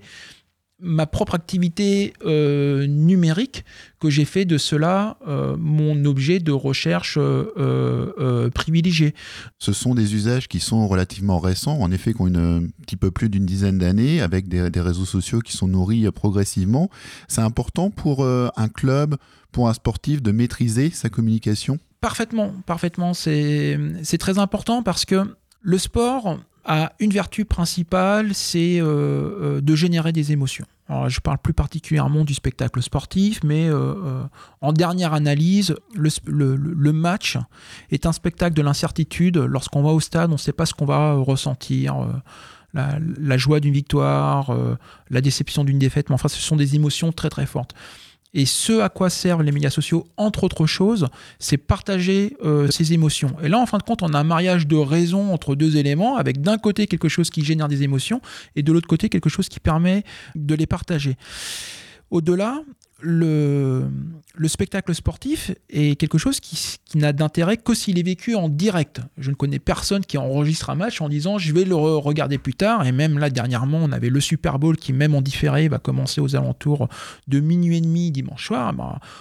ma 0.84 1.06
propre 1.06 1.34
activité 1.34 2.12
euh, 2.24 2.86
numérique 2.86 3.64
que 3.98 4.10
j'ai 4.10 4.24
fait 4.24 4.44
de 4.44 4.58
cela 4.58 5.16
euh, 5.26 5.56
mon 5.58 6.04
objet 6.04 6.38
de 6.38 6.52
recherche 6.52 7.16
euh, 7.18 8.50
privilégié. 8.50 9.14
Ce 9.58 9.72
sont 9.72 9.94
des 9.94 10.14
usages 10.14 10.46
qui 10.46 10.60
sont 10.60 10.86
relativement 10.86 11.38
récents, 11.38 11.78
en 11.80 11.90
effet, 11.90 12.12
qui 12.12 12.20
ont 12.20 12.26
un 12.26 12.66
petit 12.82 12.96
peu 12.96 13.10
plus 13.10 13.30
d'une 13.30 13.46
dizaine 13.46 13.78
d'années, 13.78 14.20
avec 14.20 14.46
des, 14.46 14.70
des, 14.70 14.80
réseaux 14.80 15.06
sociaux 15.06 15.40
qui 15.40 15.56
sont 15.56 15.68
nourris 15.68 16.08
progressivement. 16.10 16.90
C'est 17.28 17.40
important 17.40 17.90
pour 17.90 18.26
un 18.26 18.68
club, 18.68 19.16
pour 19.52 19.68
un 19.68 19.74
sportif, 19.74 20.22
de 20.22 20.32
maîtriser 20.32 20.90
sa 20.90 21.08
communication? 21.08 21.78
Parfaitement, 22.00 22.52
parfaitement. 22.66 23.14
C'est 23.14 23.78
très 24.18 24.38
important 24.38 24.82
parce 24.82 25.06
que 25.06 25.24
le 25.62 25.78
sport, 25.78 26.38
a 26.64 26.92
une 26.98 27.10
vertu 27.10 27.44
principale, 27.44 28.34
c'est 28.34 28.80
euh, 28.80 28.86
euh, 28.86 29.60
de 29.60 29.74
générer 29.74 30.12
des 30.12 30.32
émotions. 30.32 30.66
Je 31.08 31.20
parle 31.20 31.38
plus 31.38 31.54
particulièrement 31.54 32.24
du 32.24 32.34
spectacle 32.34 32.82
sportif, 32.82 33.40
mais 33.42 33.68
euh, 33.68 34.22
en 34.60 34.74
dernière 34.74 35.14
analyse, 35.14 35.74
le, 35.94 36.92
match 36.92 37.38
est 37.90 38.04
un 38.04 38.12
spectacle 38.12 38.54
de 38.54 38.60
l'incertitude. 38.60 39.38
Lorsqu'on 39.38 39.82
va 39.82 39.90
au 39.90 40.00
stade, 40.00 40.28
on 40.28 40.34
ne 40.34 40.38
sait 40.38 40.52
pas 40.52 40.66
ce 40.66 40.74
qu'on 40.74 40.84
va 40.84 41.14
ressentir. 41.14 42.06
La, 42.74 42.98
la, 43.18 43.36
joie 43.38 43.60
d'une 43.60 43.72
victoire, 43.72 44.54
la 45.08 45.20
déception 45.22 45.64
d'une 45.64 45.78
défaite, 45.78 46.10
mais 46.10 46.16
enfin, 46.16 46.28
ce 46.28 46.40
sont 46.40 46.56
des 46.56 46.74
émotions 46.74 47.12
très 47.12 47.30
très 47.30 47.46
fortes. 47.46 47.74
Et 48.34 48.46
ce 48.46 48.80
à 48.80 48.88
quoi 48.88 49.10
servent 49.10 49.42
les 49.42 49.52
médias 49.52 49.70
sociaux, 49.70 50.06
entre 50.16 50.44
autres 50.44 50.66
choses, 50.66 51.06
c'est 51.38 51.56
partager 51.56 52.36
euh, 52.44 52.68
ses 52.70 52.92
émotions. 52.92 53.34
Et 53.42 53.48
là, 53.48 53.58
en 53.58 53.66
fin 53.66 53.78
de 53.78 53.84
compte, 53.84 54.02
on 54.02 54.12
a 54.12 54.18
un 54.18 54.24
mariage 54.24 54.66
de 54.66 54.76
raison 54.76 55.32
entre 55.32 55.54
deux 55.54 55.76
éléments, 55.76 56.16
avec 56.16 56.40
d'un 56.40 56.58
côté 56.58 56.86
quelque 56.88 57.08
chose 57.08 57.30
qui 57.30 57.44
génère 57.44 57.68
des 57.68 57.84
émotions, 57.84 58.20
et 58.56 58.62
de 58.62 58.72
l'autre 58.72 58.88
côté 58.88 59.08
quelque 59.08 59.30
chose 59.30 59.48
qui 59.48 59.60
permet 59.60 60.02
de 60.34 60.54
les 60.54 60.66
partager. 60.66 61.16
Au-delà, 62.10 62.62
le, 63.04 63.84
le 64.34 64.48
spectacle 64.48 64.94
sportif 64.94 65.52
est 65.68 65.98
quelque 65.98 66.18
chose 66.18 66.40
qui, 66.40 66.78
n'a 66.94 67.12
d'intérêt 67.12 67.56
que 67.56 67.74
s'il 67.74 67.98
est 67.98 68.04
vécu 68.04 68.34
en 68.34 68.48
direct. 68.48 69.00
Je 69.18 69.30
ne 69.30 69.34
connais 69.34 69.58
personne 69.58 70.04
qui 70.04 70.16
enregistre 70.16 70.70
un 70.70 70.74
match 70.74 71.00
en 71.00 71.08
disant 71.08 71.38
je 71.38 71.52
vais 71.52 71.64
le 71.64 71.74
regarder 71.74 72.38
plus 72.38 72.54
tard. 72.54 72.86
Et 72.86 72.92
même 72.92 73.18
là, 73.18 73.30
dernièrement, 73.30 73.78
on 73.82 73.92
avait 73.92 74.08
le 74.08 74.20
Super 74.20 74.58
Bowl 74.58 74.76
qui, 74.76 74.92
même 74.92 75.14
en 75.14 75.22
différé, 75.22 75.68
va 75.68 75.78
commencer 75.78 76.20
aux 76.20 76.34
alentours 76.34 76.88
de 77.28 77.40
minuit 77.40 77.76
et 77.76 77.80
demi 77.80 78.10
dimanche 78.10 78.46
soir. 78.46 78.72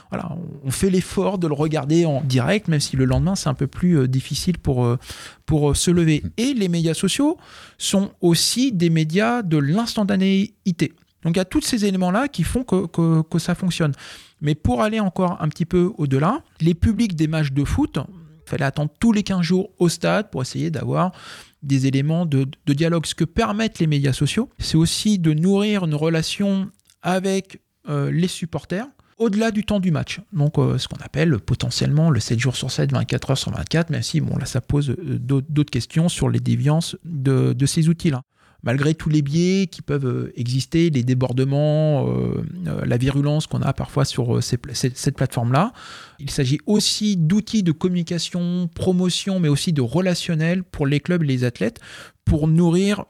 Voilà, 0.09 0.35
on 0.63 0.71
fait 0.71 0.89
l'effort 0.89 1.37
de 1.37 1.47
le 1.47 1.53
regarder 1.53 2.05
en 2.05 2.21
direct, 2.21 2.67
même 2.67 2.79
si 2.79 2.95
le 2.95 3.05
lendemain, 3.05 3.35
c'est 3.35 3.49
un 3.49 3.53
peu 3.53 3.67
plus 3.67 3.97
euh, 3.97 4.07
difficile 4.07 4.57
pour, 4.57 4.85
euh, 4.85 4.97
pour 5.45 5.71
euh, 5.71 5.73
se 5.73 5.91
lever. 5.91 6.23
Et 6.37 6.53
les 6.53 6.69
médias 6.69 6.93
sociaux 6.93 7.37
sont 7.77 8.11
aussi 8.21 8.71
des 8.71 8.89
médias 8.89 9.41
de 9.41 9.57
l'instantanéité. 9.57 10.93
Donc 11.23 11.35
il 11.35 11.37
y 11.37 11.41
a 11.41 11.45
tous 11.45 11.61
ces 11.61 11.85
éléments-là 11.85 12.27
qui 12.27 12.43
font 12.43 12.63
que, 12.63 13.39
ça 13.39 13.55
fonctionne. 13.55 13.93
Mais 14.41 14.55
pour 14.55 14.81
aller 14.81 14.99
encore 14.99 15.41
un 15.41 15.49
petit 15.49 15.65
peu 15.65 15.91
au-delà, 15.97 16.41
les 16.61 16.73
publics 16.73 17.15
des 17.15 17.27
matchs 17.27 17.51
de 17.51 17.63
foot, 17.63 17.97
il 17.97 18.49
fallait 18.49 18.65
attendre 18.65 18.91
tous 18.99 19.11
les 19.11 19.23
15 19.23 19.41
jours 19.41 19.71
au 19.79 19.89
stade 19.89 20.29
pour 20.29 20.41
essayer 20.41 20.69
d'avoir 20.69 21.13
des 21.61 21.87
éléments 21.87 22.25
de, 22.25 22.45
dialogue. 22.67 23.05
Ce 23.05 23.15
que 23.15 23.23
permettent 23.23 23.79
les 23.79 23.87
médias 23.87 24.13
sociaux, 24.13 24.49
c'est 24.59 24.77
aussi 24.77 25.17
de 25.17 25.33
nourrir 25.33 25.85
une 25.85 25.95
relation 25.95 26.69
avec 27.01 27.61
euh, 27.89 28.11
les 28.11 28.27
supporters 28.27 28.87
au-delà 29.17 29.51
du 29.51 29.63
temps 29.63 29.79
du 29.79 29.91
match. 29.91 30.19
Donc 30.33 30.57
euh, 30.57 30.77
ce 30.77 30.87
qu'on 30.87 31.01
appelle 31.03 31.37
potentiellement 31.39 32.09
le 32.09 32.19
7 32.19 32.39
jours 32.39 32.55
sur 32.55 32.71
7, 32.71 32.91
24 32.91 33.31
heures 33.31 33.37
sur 33.37 33.51
24, 33.51 33.89
même 33.89 34.01
si 34.01 34.19
bon, 34.19 34.37
là 34.37 34.45
ça 34.45 34.59
pose 34.59 34.89
euh, 34.89 35.19
d'autres 35.19 35.71
questions 35.71 36.09
sur 36.09 36.29
les 36.29 36.39
déviances 36.39 36.97
de, 37.05 37.53
de 37.53 37.65
ces 37.65 37.87
outils-là 37.89 38.21
malgré 38.63 38.95
tous 38.95 39.09
les 39.09 39.21
biais 39.21 39.67
qui 39.67 39.81
peuvent 39.81 40.05
euh, 40.05 40.33
exister, 40.35 40.89
les 40.89 41.03
débordements, 41.03 42.07
euh, 42.07 42.43
euh, 42.67 42.85
la 42.85 42.97
virulence 42.97 43.45
qu'on 43.45 43.61
a 43.61 43.73
parfois 43.73 44.05
sur 44.05 44.41
cette 44.41 45.15
plateforme-là, 45.15 45.73
il 46.19 46.31
s'agit 46.31 46.59
aussi 46.65 47.17
d'outils 47.17 47.63
de 47.63 47.71
communication, 47.71 48.69
promotion, 48.73 49.39
mais 49.39 49.49
aussi 49.49 49.73
de 49.73 49.81
relationnel 49.81 50.63
pour 50.63 50.87
les 50.87 50.99
clubs 50.99 51.23
et 51.23 51.27
les 51.27 51.43
athlètes 51.43 51.79
pour 52.25 52.47
nourrir 52.47 53.05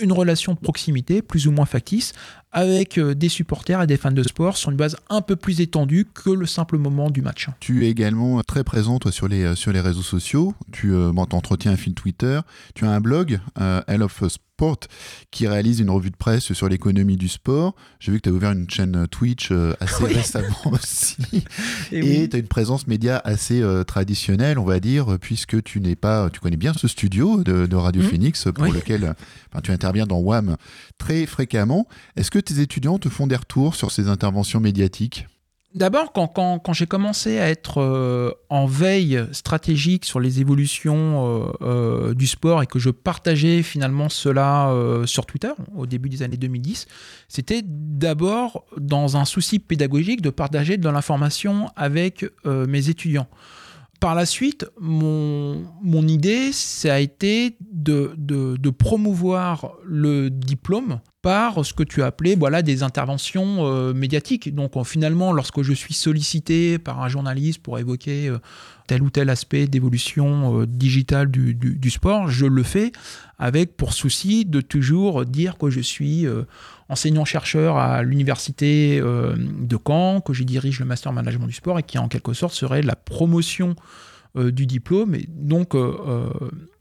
une 0.00 0.12
relation 0.12 0.54
de 0.54 0.58
proximité, 0.58 1.22
plus 1.22 1.46
ou 1.46 1.52
moins 1.52 1.66
factice, 1.66 2.14
avec 2.54 2.98
des 2.98 3.28
supporters 3.28 3.82
et 3.82 3.86
des 3.86 3.96
fans 3.96 4.12
de 4.12 4.22
sport 4.22 4.56
sur 4.56 4.70
une 4.70 4.76
base 4.76 4.96
un 5.10 5.20
peu 5.20 5.36
plus 5.36 5.60
étendue 5.60 6.06
que 6.12 6.30
le 6.30 6.46
simple 6.46 6.78
moment 6.78 7.10
du 7.10 7.20
match. 7.20 7.48
Tu 7.60 7.84
es 7.84 7.90
également 7.90 8.40
très 8.42 8.64
présent 8.64 8.98
toi, 8.98 9.12
sur, 9.12 9.28
les, 9.28 9.54
sur 9.56 9.72
les 9.72 9.80
réseaux 9.80 10.02
sociaux, 10.02 10.54
tu 10.72 10.92
euh, 10.92 11.12
entretiens 11.32 11.72
un 11.72 11.76
fil 11.76 11.94
Twitter, 11.94 12.40
tu 12.74 12.86
as 12.86 12.90
un 12.90 13.00
blog, 13.00 13.40
euh, 13.60 13.82
Hell 13.88 14.02
of 14.02 14.22
Sport 14.28 14.44
qui 15.30 15.48
réalise 15.48 15.80
une 15.80 15.90
revue 15.90 16.10
de 16.10 16.16
presse 16.16 16.52
sur 16.52 16.68
l'économie 16.68 17.16
du 17.16 17.28
sport. 17.28 17.74
J'ai 17.98 18.12
vu 18.12 18.18
que 18.18 18.22
tu 18.22 18.28
as 18.28 18.32
ouvert 18.32 18.52
une 18.52 18.70
chaîne 18.70 19.06
Twitch 19.08 19.48
euh, 19.50 19.74
assez 19.80 20.04
récemment 20.14 20.72
aussi. 20.72 21.44
Et 21.90 22.28
tu 22.28 22.36
as 22.36 22.38
une 22.38 22.46
présence 22.46 22.86
média 22.86 23.20
assez 23.24 23.60
euh, 23.60 23.82
traditionnelle, 23.82 24.58
on 24.58 24.64
va 24.64 24.78
dire, 24.80 25.18
puisque 25.20 25.62
tu 25.64 25.80
n'es 25.80 25.96
pas, 25.96 26.30
tu 26.30 26.40
connais 26.40 26.56
bien 26.56 26.72
ce 26.72 26.86
studio 26.88 27.42
de, 27.42 27.74
Radio 27.74 28.02
mmh. 28.02 28.06
Phoenix 28.06 28.48
pour 28.54 28.72
lequel 28.72 29.14
tu 29.64 29.72
interviens 29.72 30.06
dans 30.06 30.18
WAM 30.18 30.56
très 30.98 31.26
fréquemment. 31.26 31.86
Est-ce 32.16 32.30
que 32.30 32.38
tes 32.38 32.60
étudiants 32.60 32.98
te 32.98 33.08
font 33.08 33.26
des 33.26 33.36
retours 33.36 33.74
sur 33.74 33.90
ces 33.90 34.08
interventions 34.08 34.60
médiatiques? 34.60 35.26
D'abord, 35.74 36.12
quand, 36.12 36.72
j'ai 36.72 36.86
commencé 36.86 37.40
à 37.40 37.48
être 37.50 37.80
euh, 37.80 38.30
en 38.48 38.64
veille 38.64 39.26
stratégique 39.32 40.04
sur 40.04 40.20
les 40.20 40.40
évolutions 40.40 41.26
euh, 41.26 41.52
euh, 41.62 42.14
du 42.14 42.28
sport 42.28 42.62
et 42.62 42.66
que 42.66 42.78
je 42.78 42.90
partageais 42.90 43.60
finalement 43.64 44.08
cela 44.08 44.72
sur 45.04 45.26
Twitter 45.26 45.50
au 45.74 45.86
début 45.86 46.08
des 46.08 46.22
années 46.22 46.36
2010, 46.36 46.86
c'était 47.28 47.62
d'abord 47.64 48.66
dans 48.78 49.16
un 49.16 49.24
souci 49.24 49.58
pédagogique 49.58 50.22
de 50.22 50.30
partager 50.30 50.76
de 50.76 50.88
l'information 50.88 51.68
avec 51.74 52.24
mes 52.44 52.88
étudiants. 52.88 53.26
Par 54.00 54.14
la 54.14 54.26
suite, 54.26 54.66
mon, 54.78 56.06
idée, 56.06 56.52
ça 56.52 56.94
a 56.94 56.98
été 56.98 57.56
de 57.60 58.70
promouvoir 58.70 59.76
le 59.84 60.28
diplôme 60.30 61.00
par 61.24 61.64
ce 61.64 61.72
que 61.72 61.82
tu 61.82 62.02
as 62.02 62.06
appelé 62.06 62.36
voilà, 62.36 62.60
des 62.60 62.82
interventions 62.82 63.66
euh, 63.66 63.94
médiatiques. 63.94 64.54
Donc 64.54 64.72
finalement, 64.84 65.32
lorsque 65.32 65.62
je 65.62 65.72
suis 65.72 65.94
sollicité 65.94 66.78
par 66.78 67.02
un 67.02 67.08
journaliste 67.08 67.62
pour 67.62 67.78
évoquer 67.78 68.28
euh, 68.28 68.38
tel 68.86 69.02
ou 69.02 69.08
tel 69.08 69.30
aspect 69.30 69.66
d'évolution 69.66 70.60
euh, 70.60 70.66
digitale 70.66 71.30
du, 71.30 71.54
du, 71.54 71.90
sport, 71.90 72.28
je 72.28 72.44
le 72.44 72.62
fais 72.62 72.92
avec 73.38 73.74
pour 73.74 73.94
souci 73.94 74.44
de 74.44 74.60
toujours 74.60 75.24
dire 75.24 75.56
que 75.56 75.70
je 75.70 75.80
suis 75.80 76.26
enseignant-chercheur 76.90 77.78
à 77.78 78.02
l'université 78.02 79.00
de 79.00 79.78
Caen, 79.84 80.20
que 80.20 80.32
je 80.32 80.44
dirige 80.44 80.78
le 80.78 80.84
master 80.84 81.12
management 81.12 81.46
du 81.46 81.54
sport 81.54 81.78
et 81.78 81.82
qui 81.82 81.98
en 81.98 82.08
quelque 82.08 82.32
sorte 82.32 82.54
serait 82.54 82.82
la 82.82 82.94
promotion 82.94 83.70
euh, 83.70 84.13
du 84.36 84.66
diplôme 84.66 85.14
et 85.14 85.28
donc 85.28 85.76
euh, 85.76 85.94
euh, 86.08 86.28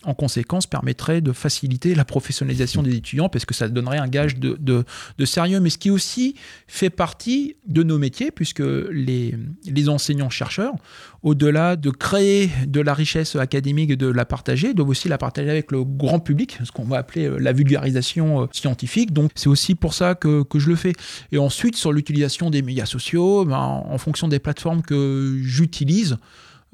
en 0.05 0.15
conséquence 0.15 0.65
permettrait 0.65 1.21
de 1.21 1.31
faciliter 1.31 1.93
la 1.93 2.03
professionnalisation 2.03 2.81
des 2.81 2.95
étudiants 2.95 3.29
parce 3.29 3.45
que 3.45 3.53
ça 3.53 3.69
donnerait 3.69 3.99
un 3.99 4.07
gage 4.07 4.37
de, 4.37 4.57
de, 4.59 5.25
sérieux 5.25 5.59
mais 5.59 5.69
ce 5.69 5.77
qui 5.77 5.91
aussi 5.91 6.33
fait 6.67 6.89
partie 6.89 7.55
de 7.67 7.83
nos 7.83 7.99
métiers 7.99 8.31
puisque 8.31 8.63
les, 8.91 9.35
les 9.65 9.87
enseignants-chercheurs 9.87 10.73
au-delà 11.21 11.75
de 11.75 11.91
créer 11.91 12.49
de 12.65 12.81
la 12.81 12.95
richesse 12.95 13.35
académique 13.35 13.91
et 13.91 13.97
de 13.97 14.07
la 14.07 14.25
partager 14.25 14.73
doivent 14.73 14.89
aussi 14.89 15.07
la 15.07 15.19
partager 15.19 15.51
avec 15.51 15.71
le 15.71 15.83
grand 15.83 16.19
public 16.19 16.57
ce 16.63 16.71
qu'on 16.71 16.85
va 16.85 16.97
appeler 16.97 17.29
la 17.39 17.53
vulgarisation 17.53 18.49
scientifique. 18.51 19.13
Donc 19.13 19.29
c'est 19.35 19.47
aussi 19.47 19.75
pour 19.75 19.93
ça 19.93 20.15
que, 20.15 20.41
que, 20.41 20.57
je 20.57 20.69
le 20.69 20.75
fais. 20.75 20.93
Et 21.31 21.37
ensuite 21.37 21.75
sur 21.75 21.93
l'utilisation 21.93 22.49
des 22.49 22.63
médias 22.63 22.87
sociaux 22.87 23.45
ben, 23.45 23.57
en 23.57 23.97
fonction 23.99 24.27
des 24.27 24.39
plateformes 24.39 24.81
que 24.81 25.39
j'utilise 25.43 26.17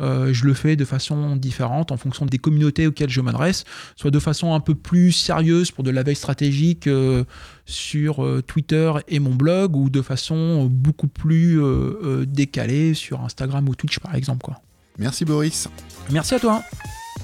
euh, 0.02 0.34
je 0.34 0.46
le 0.46 0.54
fais 0.54 0.76
de 0.76 0.86
façon 0.86 1.36
différente 1.36 1.92
en 1.92 1.98
fonction 1.98 2.26
des 2.26 2.38
communautés 2.38 2.88
auxquelles 2.88 3.10
je 3.10 3.22
m'adresse, 3.22 3.64
soit 3.96 4.12
de 4.12 4.20
façon 4.20 4.54
un 4.54 4.60
peu 4.60 4.76
plus 4.76 5.12
sérieuse 5.12 5.72
pour 5.72 5.84
de 5.84 5.92
la 5.92 6.04
veille 6.04 6.16
stratégique 6.16 6.88
euh, 6.88 7.24
sur 7.66 8.24
euh, 8.24 8.42
Twitter 8.42 8.92
et 9.08 9.20
mon 9.20 9.36
blog, 9.36 9.76
ou 9.76 9.90
de 9.90 10.02
façon 10.02 10.66
beaucoup 10.72 11.08
plus 11.08 11.60
décalée 12.26 12.94
sur 12.94 13.22
Instagram 13.22 13.68
ou 13.68 13.76
Twitch 13.76 14.00
par 14.00 14.16
exemple. 14.16 14.42
Quoi. 14.44 14.62
Merci 14.98 15.26
Boris. 15.26 15.68
Merci 16.12 16.36
à 16.36 16.40
toi. 16.40 16.64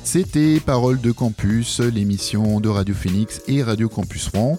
C'était 0.03 0.59
Parole 0.59 1.01
de 1.01 1.11
Campus, 1.11 1.79
l'émission 1.79 2.59
de 2.59 2.69
Radio 2.69 2.93
Phoenix 2.93 3.41
et 3.47 3.63
Radio 3.63 3.89
Campus 3.89 4.27
Rouen. 4.27 4.57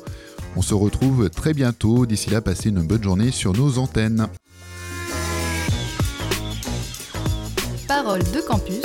On 0.57 0.63
se 0.63 0.75
retrouve 0.75 1.31
très 1.31 1.55
bientôt. 1.55 2.07
D'ici 2.07 2.31
là, 2.31 2.41
passez 2.41 2.71
une 2.71 2.87
bonne 2.87 3.03
journée 3.03 3.31
sur 3.31 3.53
nos 3.53 3.79
antennes. 3.79 4.29
De 8.07 8.41
campus, 8.41 8.85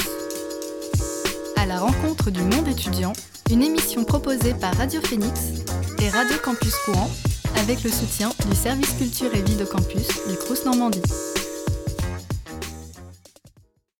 à 1.56 1.68
la 1.68 1.78
rencontre 1.78 2.32
du 2.32 2.42
monde 2.42 2.68
étudiant, 2.68 3.14
une 3.52 3.62
émission 3.62 4.04
proposée 4.04 4.56
par 4.56 4.74
Radio 4.74 5.00
Phoenix 5.00 5.62
et 6.02 6.10
Radio 6.10 6.38
Campus 6.44 6.74
Courant 6.86 7.10
avec 7.58 7.84
le 7.84 7.92
soutien 7.92 8.32
du 8.50 8.56
service 8.56 8.94
culture 8.94 9.32
et 9.36 9.44
vie 9.44 9.56
de 9.56 9.66
campus 9.66 10.08
du 10.28 10.36
Crous 10.38 10.66
Normandie. 10.66 11.04